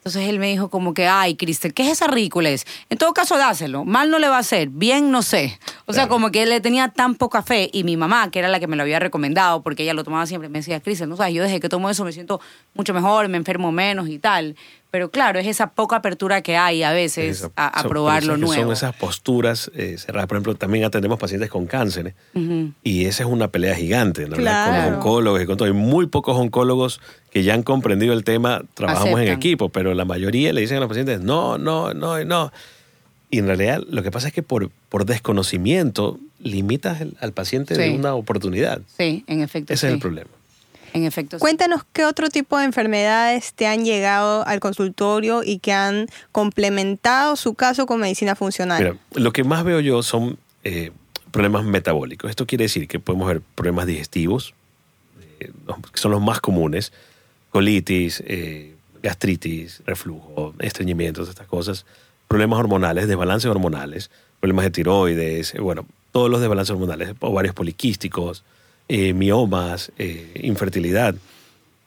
Entonces 0.00 0.30
él 0.30 0.38
me 0.38 0.48
dijo 0.48 0.70
como 0.70 0.94
que, 0.94 1.06
ay, 1.06 1.36
Cristel, 1.36 1.74
¿qué 1.74 1.82
es 1.82 1.90
esa 1.90 2.06
ridículas? 2.06 2.64
En 2.88 2.96
todo 2.96 3.12
caso, 3.12 3.36
dáselo. 3.36 3.84
Mal 3.84 4.10
no 4.10 4.18
le 4.18 4.30
va 4.30 4.36
a 4.36 4.40
hacer, 4.40 4.70
bien 4.70 5.10
no 5.10 5.20
sé. 5.20 5.60
O 5.84 5.92
sea, 5.92 6.08
como 6.08 6.30
que 6.30 6.42
él 6.42 6.48
le 6.48 6.62
tenía 6.62 6.88
tan 6.88 7.16
poca 7.16 7.42
fe 7.42 7.68
y 7.70 7.84
mi 7.84 7.98
mamá, 7.98 8.30
que 8.30 8.38
era 8.38 8.48
la 8.48 8.58
que 8.60 8.66
me 8.66 8.76
lo 8.76 8.82
había 8.82 8.98
recomendado, 8.98 9.62
porque 9.62 9.82
ella 9.82 9.92
lo 9.92 10.02
tomaba 10.02 10.24
siempre, 10.24 10.48
me 10.48 10.60
decía, 10.60 10.80
Cristel, 10.80 11.10
no 11.10 11.18
sabes, 11.18 11.34
yo 11.34 11.42
desde 11.42 11.60
que 11.60 11.68
tomo 11.68 11.90
eso 11.90 12.02
me 12.06 12.12
siento 12.12 12.40
mucho 12.72 12.94
mejor, 12.94 13.28
me 13.28 13.36
enfermo 13.36 13.72
menos 13.72 14.08
y 14.08 14.18
tal. 14.18 14.56
Pero 14.90 15.10
claro, 15.10 15.38
es 15.38 15.46
esa 15.46 15.70
poca 15.70 15.96
apertura 15.96 16.42
que 16.42 16.56
hay 16.56 16.82
a 16.82 16.92
veces 16.92 17.48
a, 17.54 17.82
probar 17.84 18.24
lo 18.24 18.36
nuevo. 18.36 18.54
Son 18.54 18.72
esas 18.72 18.94
posturas 18.94 19.70
eh, 19.74 19.96
cerradas. 19.98 20.26
Por 20.26 20.36
ejemplo, 20.36 20.54
también 20.56 20.84
atendemos 20.84 21.18
pacientes 21.18 21.48
con 21.48 21.66
cáncer 21.66 22.14
y 22.82 23.04
esa 23.04 23.22
es 23.22 23.28
una 23.28 23.48
pelea 23.48 23.76
gigante, 23.76 24.28
¿no? 24.28 24.36
Con 24.36 24.44
los 24.44 24.94
oncólogos 24.96 25.42
y 25.42 25.46
con 25.46 25.56
todo. 25.56 25.66
Hay 25.66 25.74
muy 25.74 26.06
pocos 26.06 26.36
oncólogos 26.36 27.00
que 27.30 27.44
ya 27.44 27.54
han 27.54 27.62
comprendido 27.62 28.12
el 28.12 28.24
tema, 28.24 28.62
trabajamos 28.74 29.20
en 29.20 29.28
equipo, 29.28 29.68
pero 29.68 29.94
la 29.94 30.04
mayoría 30.04 30.52
le 30.52 30.60
dicen 30.62 30.78
a 30.78 30.80
los 30.80 30.88
pacientes, 30.88 31.20
no, 31.20 31.56
no, 31.56 31.94
no, 31.94 32.24
no. 32.24 32.52
Y 33.30 33.38
en 33.38 33.46
realidad 33.46 33.82
lo 33.88 34.02
que 34.02 34.10
pasa 34.10 34.26
es 34.26 34.34
que 34.34 34.42
por, 34.42 34.70
por 34.88 35.06
desconocimiento 35.06 36.18
limitas 36.40 37.00
al 37.20 37.32
paciente 37.32 37.76
de 37.76 37.90
una 37.90 38.14
oportunidad. 38.14 38.80
Sí, 38.98 39.24
en 39.28 39.40
efecto. 39.40 39.72
Ese 39.72 39.86
es 39.86 39.92
el 39.92 40.00
problema. 40.00 40.30
En 40.92 41.04
efecto. 41.04 41.38
Cuéntanos 41.38 41.82
qué 41.92 42.04
otro 42.04 42.28
tipo 42.28 42.58
de 42.58 42.64
enfermedades 42.64 43.54
te 43.54 43.66
han 43.66 43.84
llegado 43.84 44.46
al 44.46 44.60
consultorio 44.60 45.42
y 45.44 45.58
que 45.58 45.72
han 45.72 46.06
complementado 46.32 47.36
su 47.36 47.54
caso 47.54 47.86
con 47.86 48.00
medicina 48.00 48.34
funcional. 48.34 48.82
Mira, 48.82 48.96
lo 49.14 49.32
que 49.32 49.44
más 49.44 49.64
veo 49.64 49.80
yo 49.80 50.02
son 50.02 50.38
eh, 50.64 50.90
problemas 51.30 51.64
metabólicos. 51.64 52.30
Esto 52.30 52.46
quiere 52.46 52.64
decir 52.64 52.88
que 52.88 52.98
podemos 52.98 53.28
ver 53.28 53.40
problemas 53.54 53.86
digestivos, 53.86 54.54
eh, 55.40 55.52
que 55.92 56.00
son 56.00 56.10
los 56.10 56.20
más 56.20 56.40
comunes, 56.40 56.92
colitis, 57.50 58.22
eh, 58.26 58.74
gastritis, 59.02 59.82
reflujo, 59.86 60.54
estreñimientos, 60.58 61.28
estas 61.28 61.46
cosas, 61.46 61.86
problemas 62.28 62.58
hormonales, 62.58 63.08
desbalances 63.08 63.50
hormonales, 63.50 64.10
problemas 64.40 64.64
de 64.64 64.70
tiroides, 64.70 65.54
bueno, 65.58 65.86
todos 66.12 66.30
los 66.30 66.40
desbalances 66.40 66.72
hormonales, 66.72 67.14
ovarios 67.20 67.54
poliquísticos, 67.54 68.44
eh, 68.92 69.14
miomas, 69.14 69.92
eh, 69.98 70.32
infertilidad, 70.42 71.14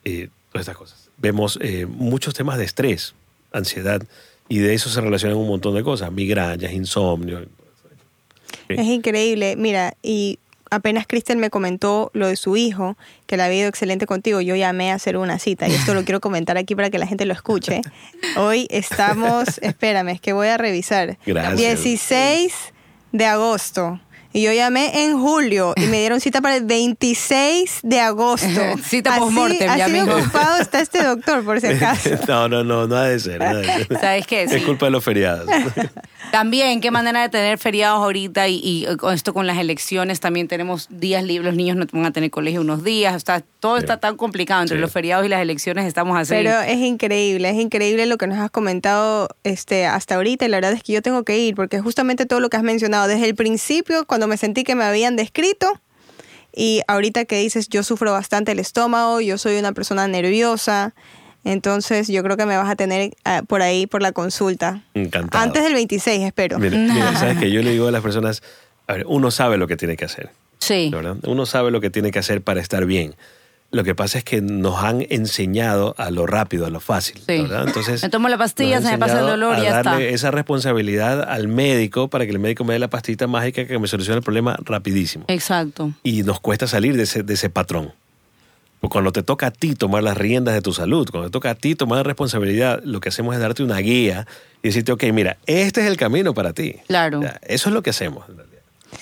eh, 0.06 0.30
todas 0.54 0.62
estas 0.62 0.78
cosas. 0.78 1.10
Vemos 1.18 1.60
muchos 1.90 2.34
temas 2.34 2.58
de 2.58 2.64
estrés, 2.64 3.14
ansiedad, 3.52 4.02
y 4.48 4.60
de 4.60 4.74
eso 4.74 4.90
se 4.90 5.02
relacionan 5.02 5.38
un 5.38 5.50
montón 5.50 5.76
de 5.76 5.84
cosas, 5.84 6.14
migrañas, 6.14 6.72
insomnio. 6.72 7.46
Es 8.70 8.86
increíble. 8.86 9.58
Mira, 9.58 9.96
y 10.02 10.40
apenas 10.72 11.06
Kristen 11.06 11.40
me 11.40 11.50
comentó 11.50 12.10
lo 12.14 12.28
de 12.28 12.38
su 12.38 12.56
hijo, 12.56 12.96
que 13.26 13.36
le 13.36 13.44
había 13.44 13.60
ido 13.60 13.68
excelente 13.68 14.06
contigo, 14.06 14.40
yo 14.40 14.56
llamé 14.56 14.92
a 14.92 14.96
hacer 14.96 15.18
una 15.18 15.40
cita 15.40 15.68
y 15.68 15.74
esto 15.74 15.94
lo 15.94 16.04
quiero 16.06 16.22
comentar 16.22 16.58
aquí 16.58 16.74
para 16.74 16.90
que 16.90 17.00
la 17.00 17.08
gente 17.08 17.26
lo 17.26 17.34
escuche. 17.34 17.82
Hoy 18.38 18.66
estamos, 18.70 19.58
espérame, 19.62 20.10
es 20.10 20.22
que 20.22 20.32
voy 20.32 20.48
a 20.48 20.58
revisar. 20.58 21.18
Gracias. 21.26 21.58
16 21.58 22.54
de 23.12 23.26
agosto. 23.26 24.00
Y 24.34 24.42
yo 24.42 24.52
llamé 24.52 25.06
en 25.06 25.20
julio 25.20 25.74
y 25.76 25.86
me 25.86 26.00
dieron 26.00 26.20
cita 26.20 26.42
para 26.42 26.58
el 26.58 26.66
26 26.66 27.80
de 27.84 28.00
agosto. 28.00 28.48
cita 28.84 29.18
post-mortem, 29.18 29.78
ya 29.78 29.86
Así 29.86 30.00
ocupado 30.00 30.58
está 30.60 30.82
este 30.82 31.04
doctor, 31.04 31.44
por 31.46 31.62
si 31.62 31.68
acaso. 31.74 32.10
no, 32.28 32.50
no, 32.50 32.64
no, 32.64 32.88
no 32.88 32.96
ha 32.96 33.06
de 33.06 33.20
ser. 33.20 33.40
No 33.40 34.00
¿Sabes 34.00 34.26
qué? 34.26 34.44
Es 34.44 34.64
culpa 34.64 34.88
de 34.88 34.92
los 34.92 35.04
feriados. 35.04 35.48
También, 36.32 36.82
qué 36.82 36.90
manera 36.90 37.22
de 37.22 37.30
tener 37.30 37.58
feriados 37.60 38.00
ahorita 38.00 38.48
y, 38.48 38.88
con 38.98 39.14
esto 39.14 39.34
con 39.34 39.46
las 39.46 39.58
elecciones 39.60 40.20
también 40.20 40.48
tenemos 40.48 40.88
días 40.90 41.24
libres, 41.24 41.46
los 41.46 41.56
niños 41.56 41.78
no 41.78 41.86
van 41.92 42.06
a 42.06 42.12
tener 42.12 42.32
colegio 42.32 42.62
unos 42.62 42.84
días, 42.84 43.16
está, 43.16 43.44
todo 43.60 43.78
está 43.78 43.98
tan 43.98 44.18
complicado 44.18 44.62
entre 44.64 44.80
los 44.80 44.92
feriados 44.92 45.26
y 45.26 45.30
las 45.30 45.42
elecciones 45.42 45.86
estamos 45.86 46.18
así. 46.18 46.34
Pero 46.34 46.60
es 46.62 46.80
increíble, 46.80 47.50
es 47.50 47.58
increíble 47.58 48.06
lo 48.08 48.18
que 48.18 48.26
nos 48.28 48.40
has 48.40 48.50
comentado 48.50 49.30
este, 49.44 49.86
hasta 49.86 50.16
ahorita 50.16 50.46
y 50.46 50.50
la 50.50 50.58
verdad 50.58 50.74
es 50.74 50.82
que 50.82 50.94
yo 50.94 51.02
tengo 51.02 51.24
que 51.24 51.38
ir 51.38 51.56
porque 51.56 51.80
justamente 51.80 52.26
todo 52.26 52.40
lo 52.40 52.50
que 52.50 52.58
has 52.58 52.64
mencionado 52.64 53.08
desde 53.08 53.26
el 53.26 53.36
principio, 53.36 54.06
cuando 54.06 54.28
me 54.28 54.38
sentí 54.38 54.64
que 54.64 54.76
me 54.76 54.86
habían 54.86 55.16
descrito, 55.16 55.80
y 56.56 56.82
ahorita 56.88 57.26
que 57.26 57.38
dices, 57.38 57.68
yo 57.68 57.84
sufro 57.84 58.12
bastante 58.12 58.52
el 58.52 58.60
estómago, 58.60 59.20
yo 59.22 59.38
soy 59.38 59.58
una 59.58 59.72
persona 59.72 60.08
nerviosa, 60.08 60.94
entonces 61.44 62.08
yo 62.08 62.24
creo 62.24 62.38
que 62.38 62.46
me 62.46 62.58
vas 62.58 62.70
a 62.70 62.76
tener 62.76 63.14
ah, 63.26 63.44
por 63.48 63.62
ahí 63.62 63.88
por 63.88 64.02
la 64.02 64.12
consulta. 64.12 64.82
Encantado. 64.94 65.44
Antes 65.44 65.64
del 65.64 65.74
26, 65.74 66.24
espero. 66.24 66.60
Mira, 66.60 67.14
sabes 67.20 67.38
que 67.38 67.52
yo 67.52 67.62
le 67.62 67.72
digo 67.72 67.88
a 67.88 67.92
las 67.92 68.02
personas, 68.02 68.42
a 68.88 68.94
ver, 68.94 69.06
uno 69.08 69.32
sabe 69.32 69.58
lo 69.58 69.68
que 69.68 69.78
tiene 69.78 69.98
que 69.98 70.06
hacer. 70.06 70.30
Sí. 70.60 70.90
¿verdad? 70.92 71.18
Uno 71.24 71.46
sabe 71.46 71.72
lo 71.72 71.82
que 71.82 71.90
tiene 71.90 72.12
que 72.12 72.20
hacer 72.20 72.42
para 72.42 72.62
estar 72.62 72.86
bien. 72.86 73.16
Lo 73.72 73.84
que 73.84 73.96
pasa 73.96 74.20
es 74.20 74.24
que 74.24 74.40
nos 74.40 74.84
han 74.84 75.04
enseñado 75.10 75.96
a 75.98 76.12
lo 76.12 76.28
rápido, 76.28 76.68
a 76.68 76.70
lo 76.70 76.80
fácil. 76.80 77.18
Sí. 77.18 77.42
¿verdad? 77.42 77.68
Entonces, 77.68 78.04
me 78.04 78.10
tomo 78.10 78.30
la 78.30 78.38
pastilla, 78.38 78.80
se 78.82 78.92
me 78.92 79.00
pasa 79.00 79.20
el 79.20 79.26
dolor 79.26 79.58
y 79.58 79.64
ya 79.64 79.80
está. 79.80 79.92
darle 79.92 80.14
esa 80.14 80.30
responsabilidad 80.30 81.24
al 81.24 81.48
médico 81.48 82.08
para 82.08 82.26
que 82.26 82.32
el 82.32 82.40
médico 82.40 82.64
me 82.66 82.74
dé 82.74 82.80
la 82.80 82.90
pastita 82.90 83.26
mágica 83.26 83.66
que 83.66 83.80
me 83.80 83.88
solucione 83.88 84.20
el 84.20 84.24
problema 84.24 84.58
rapidísimo. 84.64 85.26
Exacto. 85.28 85.92
Y 86.04 86.22
nos 86.22 86.40
cuesta 86.40 86.68
salir 86.68 86.96
de 86.96 87.04
ese, 87.04 87.24
de 87.24 87.34
ese 87.34 87.50
patrón. 87.50 87.94
Cuando 88.90 89.12
te 89.12 89.24
toca 89.24 89.48
a 89.48 89.52
ti 89.52 89.76
tomar 89.76 90.04
las 90.04 90.18
riendas 90.18 90.54
de 90.54 90.62
tu 90.62 90.74
salud, 90.74 91.10
cuando 91.10 91.30
te 91.30 91.32
toca 91.32 91.52
a 91.52 91.56
ti 91.56 91.74
tomar 91.76 91.98
la 91.98 92.04
responsabilidad, 92.04 92.82
lo 92.84 93.00
que 93.00 93.10
hacemos 93.10 93.34
es 93.34 93.42
darte 93.42 93.64
una 93.64 93.78
guía 93.78 94.28
y 94.62 94.68
decirte, 94.68 94.92
ok, 94.92 95.04
mira, 95.14 95.38
este 95.46 95.82
es 95.82 95.88
el 95.88 95.98
camino 95.98 96.34
para 96.34 96.54
ti. 96.54 96.76
Claro. 96.88 97.22
eso 97.44 97.70
es 97.70 97.74
lo 97.74 97.82
que 97.82 97.92
hacemos. 97.92 98.26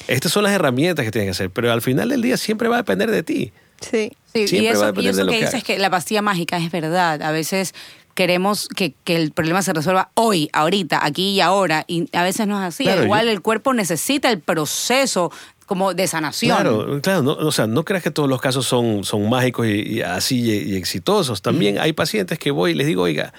Estas 0.07 0.31
son 0.31 0.43
las 0.43 0.53
herramientas 0.53 1.03
que 1.03 1.11
tienes 1.11 1.27
que 1.27 1.31
hacer, 1.31 1.49
pero 1.49 1.71
al 1.71 1.81
final 1.81 2.09
del 2.09 2.21
día 2.21 2.37
siempre 2.37 2.67
va 2.67 2.75
a 2.75 2.79
depender 2.79 3.09
de 3.09 3.23
ti. 3.23 3.51
Sí. 3.79 4.11
sí 4.31 4.39
y 4.39 4.67
eso, 4.67 4.93
y 4.95 5.07
eso 5.07 5.25
que, 5.25 5.37
dices 5.37 5.53
es 5.55 5.63
que 5.63 5.79
la 5.79 5.89
pastilla 5.89 6.21
mágica 6.21 6.57
es 6.57 6.71
verdad. 6.71 7.21
A 7.21 7.31
veces 7.31 7.73
queremos 8.13 8.67
que, 8.67 8.93
que, 9.03 9.15
el 9.15 9.31
problema 9.31 9.61
se 9.63 9.73
resuelva 9.73 10.11
hoy, 10.13 10.49
ahorita, 10.53 11.03
aquí 11.03 11.29
y 11.29 11.41
ahora, 11.41 11.85
y 11.87 12.07
a 12.15 12.23
veces 12.23 12.47
no 12.47 12.59
es 12.59 12.67
así. 12.67 12.87
Igual 12.87 13.27
el 13.27 13.41
cuerpo 13.41 13.73
necesita 13.73 14.29
el 14.29 14.39
proceso 14.39 15.31
como 15.71 15.93
de 15.93 16.05
sanación. 16.05 16.53
Claro, 16.53 16.99
claro, 17.01 17.21
no, 17.23 17.31
o 17.31 17.51
sea, 17.53 17.65
no 17.65 17.85
creas 17.85 18.03
que 18.03 18.11
todos 18.11 18.27
los 18.27 18.41
casos 18.41 18.65
son, 18.65 19.05
son 19.05 19.29
mágicos 19.29 19.65
y, 19.67 20.01
así 20.01 20.41
y, 20.41 20.75
exitosos. 20.75 21.41
También 21.41 21.79
hay 21.79 21.93
pacientes 21.93 22.37
que 22.37 22.51
voy 22.51 22.71
y 22.71 22.73
les 22.73 22.87
digo, 22.87 23.03
oiga, 23.03 23.31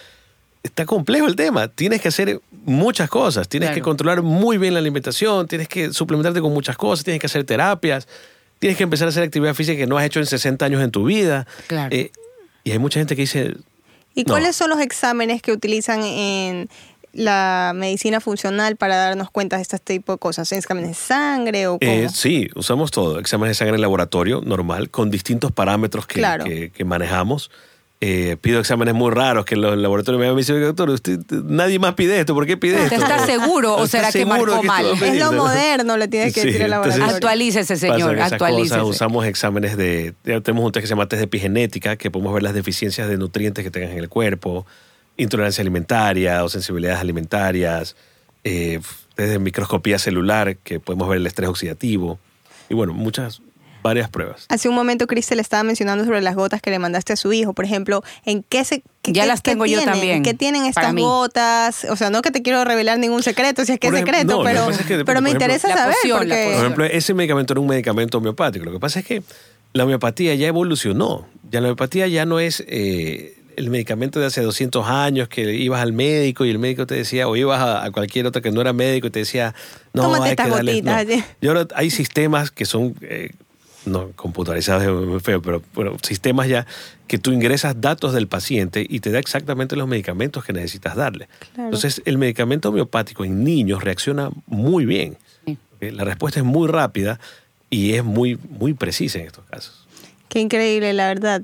está 0.63 0.87
complejo 0.87 1.27
el 1.27 1.37
tema, 1.37 1.69
tienes 1.69 2.01
que 2.01 2.09
hacer 2.09 2.41
muchas 2.65 3.11
cosas, 3.11 3.51
tienes 3.51 3.73
que 3.73 3.83
controlar 3.83 4.23
muy 4.23 4.57
bien 4.57 4.73
la 4.73 4.81
alimentación, 4.81 5.47
tienes 5.47 5.69
que 5.69 5.93
suplementarte 5.93 6.41
con 6.41 6.55
muchas 6.55 6.79
cosas, 6.79 7.05
tienes 7.05 7.21
que 7.21 7.27
hacer 7.27 7.45
terapias, 7.45 8.09
tienes 8.59 8.79
que 8.79 8.85
empezar 8.85 9.09
a 9.09 9.11
hacer 9.11 9.25
actividad 9.25 9.53
física 9.53 9.77
que 9.77 9.87
no 9.87 9.99
has 9.99 10.07
hecho 10.07 10.19
en 10.19 10.25
60 10.25 10.65
años 10.65 10.83
en 10.83 10.91
tu 10.91 11.05
vida. 11.05 11.47
Claro. 11.67 11.95
Eh, 11.95 12.13
y 12.65 12.71
hay 12.71 12.79
mucha 12.79 12.99
gente 12.99 13.15
que 13.15 13.21
dice... 13.21 13.57
¿Y 14.15 14.25
cuáles 14.25 14.57
son 14.57 14.71
los 14.71 14.81
exámenes 14.81 15.43
que 15.43 15.53
utilizan 15.53 16.03
en 16.03 16.71
la 17.13 17.73
medicina 17.75 18.21
funcional 18.21 18.77
para 18.77 18.97
darnos 18.97 19.31
cuenta 19.31 19.57
de 19.57 19.63
este 19.63 19.79
tipo 19.79 20.13
de 20.13 20.19
cosas? 20.19 20.51
¿Exámenes 20.53 20.91
de 20.91 20.95
sangre 20.95 21.67
o 21.67 21.79
eh, 21.81 22.09
sí, 22.13 22.49
usamos 22.55 22.91
todo. 22.91 23.19
Exámenes 23.19 23.51
de 23.51 23.55
sangre 23.59 23.77
en 23.77 23.83
laboratorio 23.83 24.41
normal 24.45 24.91
con 24.91 25.11
distintos 25.11 25.53
parámetros 25.53 26.07
que, 26.07 26.71
que, 26.75 26.85
manejamos. 26.85 27.51
Eh, 28.05 28.37
pido 28.41 28.59
exámenes 28.59 28.95
muy 28.95 29.13
raros 29.13 29.45
que 29.45 29.55
en 29.55 29.61
los 29.61 29.79
laboratorios 29.79 30.21
me 30.21 30.37
dicen, 30.37 30.61
doctor, 30.61 30.91
usted, 30.91 31.21
nadie 31.45 31.79
más 31.79 31.95
pide 31.95 32.19
esto, 32.19 32.35
¿por 32.35 32.47
qué 32.47 32.57
pide 32.57 32.83
esto? 32.83 32.97
¿Está 32.97 33.25
seguro 33.27 33.77
o 33.77 33.87
será 33.87 34.11
que 34.11 34.27
marcó 34.27 34.61
mal? 34.65 34.87
Es 35.01 35.21
lo 35.21 35.33
moderno, 35.33 35.97
le 35.97 36.09
tienes 36.09 36.35
que 36.35 36.45
decir 36.45 36.65
al 36.65 36.71
laboratorio. 36.71 37.07
Actualícese, 37.07 37.77
señor, 37.77 38.19
actualícese. 38.19 38.81
usamos 38.81 39.25
exámenes 39.27 39.77
de, 39.77 40.15
tenemos 40.25 40.65
un 40.65 40.73
test 40.73 40.83
que 40.83 40.89
se 40.89 40.95
llama 40.95 41.07
test 41.07 41.21
de 41.21 41.27
epigenética, 41.27 41.95
que 41.95 42.11
podemos 42.11 42.35
ver 42.35 42.43
las 42.43 42.55
deficiencias 42.55 43.09
de 43.09 43.19
nutrientes 43.19 43.63
que 43.63 43.71
tengas 43.71 43.93
en 43.93 43.99
el 43.99 44.09
cuerpo 44.09 44.67
intolerancia 45.17 45.63
alimentaria 45.63 46.45
o 46.45 46.49
sensibilidades 46.49 47.01
alimentarias, 47.01 47.97
eh, 48.45 48.81
desde 49.17 49.39
microscopía 49.39 49.99
celular, 49.99 50.57
que 50.57 50.81
podemos 50.81 51.09
ver 51.09 51.19
el 51.19 51.27
estrés 51.27 51.49
oxidativo, 51.49 52.19
y 52.69 52.75
bueno, 52.75 52.93
muchas, 52.95 53.43
varias 53.83 54.09
pruebas. 54.09 54.47
Hace 54.49 54.69
un 54.69 54.75
momento 54.75 55.07
Cristel 55.07 55.41
estaba 55.41 55.63
mencionando 55.63 56.05
sobre 56.05 56.23
las 56.23 56.35
gotas 56.35 56.63
que 56.63 56.71
le 56.71 56.79
mandaste 56.79 57.13
a 57.13 57.17
su 57.17 57.33
hijo. 57.33 57.53
Por 57.53 57.65
ejemplo, 57.65 58.03
¿en 58.25 58.43
qué 58.43 58.65
se 58.65 58.83
ya 59.05 59.27
las 59.27 59.43
tengo 59.43 59.67
yo 59.67 59.83
también. 59.83 60.23
¿Qué 60.23 60.33
tienen 60.33 60.65
estas 60.65 60.95
gotas? 60.95 61.85
O 61.91 61.97
sea, 61.97 62.11
no 62.11 62.23
que 62.23 62.31
te 62.31 62.43
quiero 62.43 62.65
revelar 62.65 62.99
ningún 62.99 63.23
secreto, 63.23 63.65
si 63.65 63.73
es 63.73 63.81
que 63.81 63.89
es 63.89 63.95
secreto, 63.95 64.43
pero, 64.45 64.69
pero 65.05 65.21
me 65.21 65.31
interesa 65.31 65.69
saber. 65.69 65.97
porque... 66.09 66.51
Por 66.53 66.61
ejemplo, 66.61 66.85
ese 66.85 67.13
medicamento 67.13 67.53
era 67.53 67.61
un 67.61 67.67
medicamento 67.67 68.19
homeopático. 68.19 68.65
Lo 68.65 68.73
que 68.73 68.79
pasa 68.79 69.01
es 69.01 69.05
que 69.05 69.23
la 69.73 69.85
homeopatía 69.85 70.35
ya 70.37 70.47
evolucionó. 70.47 71.27
Ya 71.51 71.61
la 71.61 71.67
homeopatía 71.67 72.07
ya 72.07 72.25
no 72.25 72.39
es 72.39 72.63
eh, 72.69 73.42
el 73.63 73.71
medicamento 73.71 74.21
de 74.21 74.27
hace 74.27 74.43
200 74.43 74.87
años 74.87 75.29
que 75.29 75.55
ibas 75.55 75.81
al 75.81 75.93
médico 75.93 76.45
y 76.45 76.51
el 76.51 76.59
médico 76.59 76.87
te 76.87 76.95
decía, 76.95 77.29
o 77.29 77.37
ibas 77.37 77.61
a, 77.61 77.91
cualquier 77.91 78.27
otro 78.27 78.43
que 78.43 78.51
no 78.51 78.61
era 78.61 78.73
médico 78.73 79.07
y 79.07 79.11
te 79.11 79.21
decía, 79.21 79.55
no, 79.93 80.03
Tómate 80.03 80.31
hay 80.31 80.37
que 80.37 80.49
darle, 80.49 81.25
Y 81.41 81.47
ahora 81.47 81.69
hay 81.75 81.91
sistemas 81.91 82.51
que 82.51 82.65
son, 82.65 82.95
eh, 83.03 83.31
no 83.87 84.11
computarizados 84.13 84.83
es 84.83 84.91
muy 84.91 85.21
feo, 85.21 85.41
pero 85.41 85.63
bueno, 85.75 85.97
sistemas 86.03 86.49
ya 86.49 86.67
que 87.07 87.19
tú 87.19 87.33
ingresas 87.33 87.81
datos 87.81 88.13
del 88.13 88.27
paciente 88.27 88.87
y 88.89 89.01
te 89.01 89.11
da 89.11 89.19
exactamente 89.19 89.77
los 89.77 89.87
medicamentos 89.87 90.45
que 90.45 90.53
necesitas 90.53 90.97
darle. 90.97 91.29
Entonces, 91.57 92.03
el 92.05 92.19
medicamento 92.19 92.71
homeopático 92.71 93.25
en 93.25 93.45
niños 93.45 93.85
reacciona 93.85 94.31
muy 94.47 94.87
bien. 94.87 95.19
La 95.81 96.05
respuesta 96.05 96.41
es 96.41 96.47
muy 96.47 96.69
rápida 96.69 97.19
y 97.71 97.95
es 97.95 98.05
muy, 98.05 98.39
muy 98.51 98.75
precisa 98.75 99.19
en 99.19 99.27
estos 99.27 99.45
casos. 99.47 99.87
Qué 100.29 100.41
increíble, 100.41 100.93
la 100.93 101.09
verdad. 101.09 101.43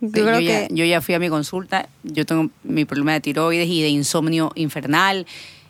Yo, 0.00 0.40
ya, 0.40 0.68
yo 0.68 0.84
ya 0.84 1.00
fui 1.00 1.14
a 1.14 1.18
mi 1.18 1.28
consulta, 1.28 1.88
yo 2.02 2.26
tengo 2.26 2.50
mi 2.64 2.84
problema 2.84 3.14
de 3.14 3.20
tiroides 3.20 3.68
y 3.68 3.82
de 3.82 3.88
insomnio 3.88 4.52
infernal 4.54 5.26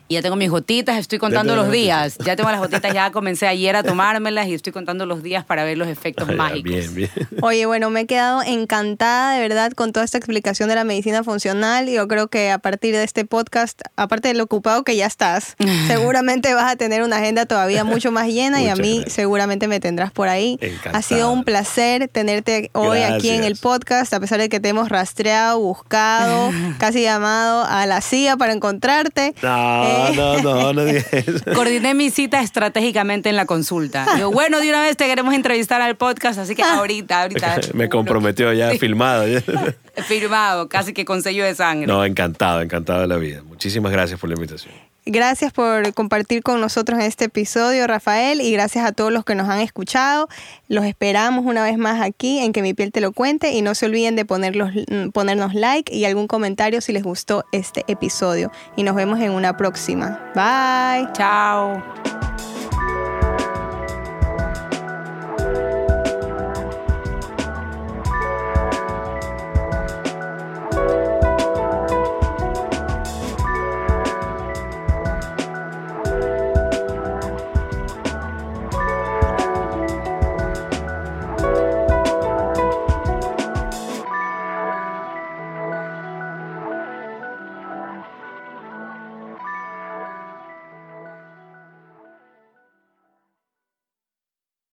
y 0.08 0.14
ya 0.14 0.22
tengo 0.22 0.36
mis 0.36 0.50
gotitas, 0.50 0.98
estoy 0.98 1.18
contando 1.18 1.56
los 1.56 1.70
días. 1.70 2.16
Ya 2.24 2.36
tengo 2.36 2.50
las 2.50 2.60
gotitas, 2.60 2.92
ya 2.94 3.10
comencé 3.12 3.46
ayer 3.46 3.74
a 3.74 3.82
tomármelas 3.82 4.46
y 4.46 4.54
estoy 4.54 4.72
contando 4.72 5.04
los 5.04 5.22
días 5.22 5.44
para 5.44 5.64
ver 5.64 5.78
los 5.78 5.88
efectos 5.88 6.32
mágicos. 6.34 6.62
Bien, 6.62 6.94
bien. 6.94 7.10
Oye, 7.42 7.66
bueno, 7.66 7.90
me 7.90 8.02
he 8.02 8.06
quedado 8.06 8.42
encantada 8.42 9.34
de 9.34 9.40
verdad 9.40 9.72
con 9.72 9.92
toda 9.92 10.04
esta 10.04 10.18
explicación 10.18 10.68
de 10.68 10.76
la 10.76 10.84
medicina 10.84 11.24
funcional. 11.24 11.88
Yo 11.88 12.06
creo 12.06 12.28
que 12.28 12.50
a 12.50 12.58
partir 12.58 12.94
de 12.94 13.02
este 13.02 13.24
podcast, 13.24 13.80
aparte 13.96 14.28
de 14.28 14.34
lo 14.34 14.44
ocupado 14.44 14.84
que 14.84 14.96
ya 14.96 15.06
estás, 15.06 15.56
seguramente 15.88 16.54
vas 16.54 16.72
a 16.72 16.76
tener 16.76 17.02
una 17.02 17.16
agenda 17.16 17.46
todavía 17.46 17.82
mucho 17.82 18.12
más 18.12 18.28
llena 18.28 18.62
y 18.62 18.68
a 18.68 18.76
mí 18.76 19.02
seguramente 19.08 19.66
me 19.66 19.80
tendrás 19.80 20.12
por 20.12 20.28
ahí. 20.28 20.58
Ha 20.92 21.02
sido 21.02 21.32
un 21.32 21.42
placer 21.42 22.08
tenerte 22.08 22.70
hoy 22.74 22.98
aquí 22.98 23.30
en 23.30 23.42
el 23.42 23.56
podcast, 23.56 24.12
a 24.14 24.20
pesar 24.20 24.38
de 24.38 24.48
que 24.48 24.60
te 24.60 24.68
hemos 24.68 24.88
rastreado, 24.88 25.58
buscado, 25.58 26.50
casi 26.78 27.02
llamado 27.02 27.64
a 27.64 27.86
la 27.86 28.00
CIA 28.00 28.36
para 28.36 28.52
encontrarte. 28.52 29.34
No. 29.42 29.95
No, 30.14 30.42
no, 30.42 30.72
no, 30.72 30.92
Coordiné 31.54 31.94
mi 31.94 32.10
cita 32.10 32.42
estratégicamente 32.42 33.28
en 33.28 33.36
la 33.36 33.46
consulta. 33.46 34.06
Yo, 34.18 34.30
bueno, 34.30 34.60
de 34.60 34.68
una 34.68 34.82
vez 34.82 34.96
te 34.96 35.06
queremos 35.06 35.34
entrevistar 35.34 35.80
al 35.80 35.96
podcast, 35.96 36.38
así 36.38 36.54
que 36.54 36.62
ah. 36.62 36.78
ahorita, 36.78 37.22
ahorita. 37.22 37.60
Me 37.74 37.88
comprometió 37.88 38.52
ya, 38.52 38.70
filmado. 38.70 39.24
Firmado, 40.06 40.68
casi 40.68 40.92
que 40.92 41.04
con 41.04 41.22
sello 41.22 41.44
de 41.44 41.54
sangre. 41.54 41.86
No, 41.86 42.04
encantado, 42.04 42.60
encantado 42.60 43.00
de 43.00 43.06
la 43.06 43.16
vida. 43.16 43.42
Muchísimas 43.42 43.92
gracias 43.92 44.20
por 44.20 44.28
la 44.28 44.34
invitación. 44.34 44.74
Gracias 45.08 45.52
por 45.52 45.94
compartir 45.94 46.42
con 46.42 46.60
nosotros 46.60 46.98
en 46.98 47.06
este 47.06 47.26
episodio, 47.26 47.86
Rafael, 47.86 48.40
y 48.40 48.50
gracias 48.50 48.84
a 48.84 48.90
todos 48.90 49.12
los 49.12 49.24
que 49.24 49.36
nos 49.36 49.48
han 49.48 49.60
escuchado. 49.60 50.28
Los 50.66 50.84
esperamos 50.84 51.46
una 51.46 51.62
vez 51.62 51.78
más 51.78 52.00
aquí 52.00 52.40
en 52.40 52.52
Que 52.52 52.60
mi 52.60 52.74
piel 52.74 52.90
te 52.90 53.00
lo 53.00 53.12
cuente 53.12 53.52
y 53.52 53.62
no 53.62 53.76
se 53.76 53.86
olviden 53.86 54.16
de 54.16 54.24
ponerlos, 54.24 54.72
ponernos 55.12 55.54
like 55.54 55.94
y 55.94 56.06
algún 56.06 56.26
comentario 56.26 56.80
si 56.80 56.92
les 56.92 57.04
gustó 57.04 57.44
este 57.52 57.84
episodio. 57.86 58.50
Y 58.74 58.82
nos 58.82 58.96
vemos 58.96 59.20
en 59.20 59.30
una 59.30 59.56
próxima. 59.56 60.18
Bye. 60.34 61.08
Chao. 61.12 62.25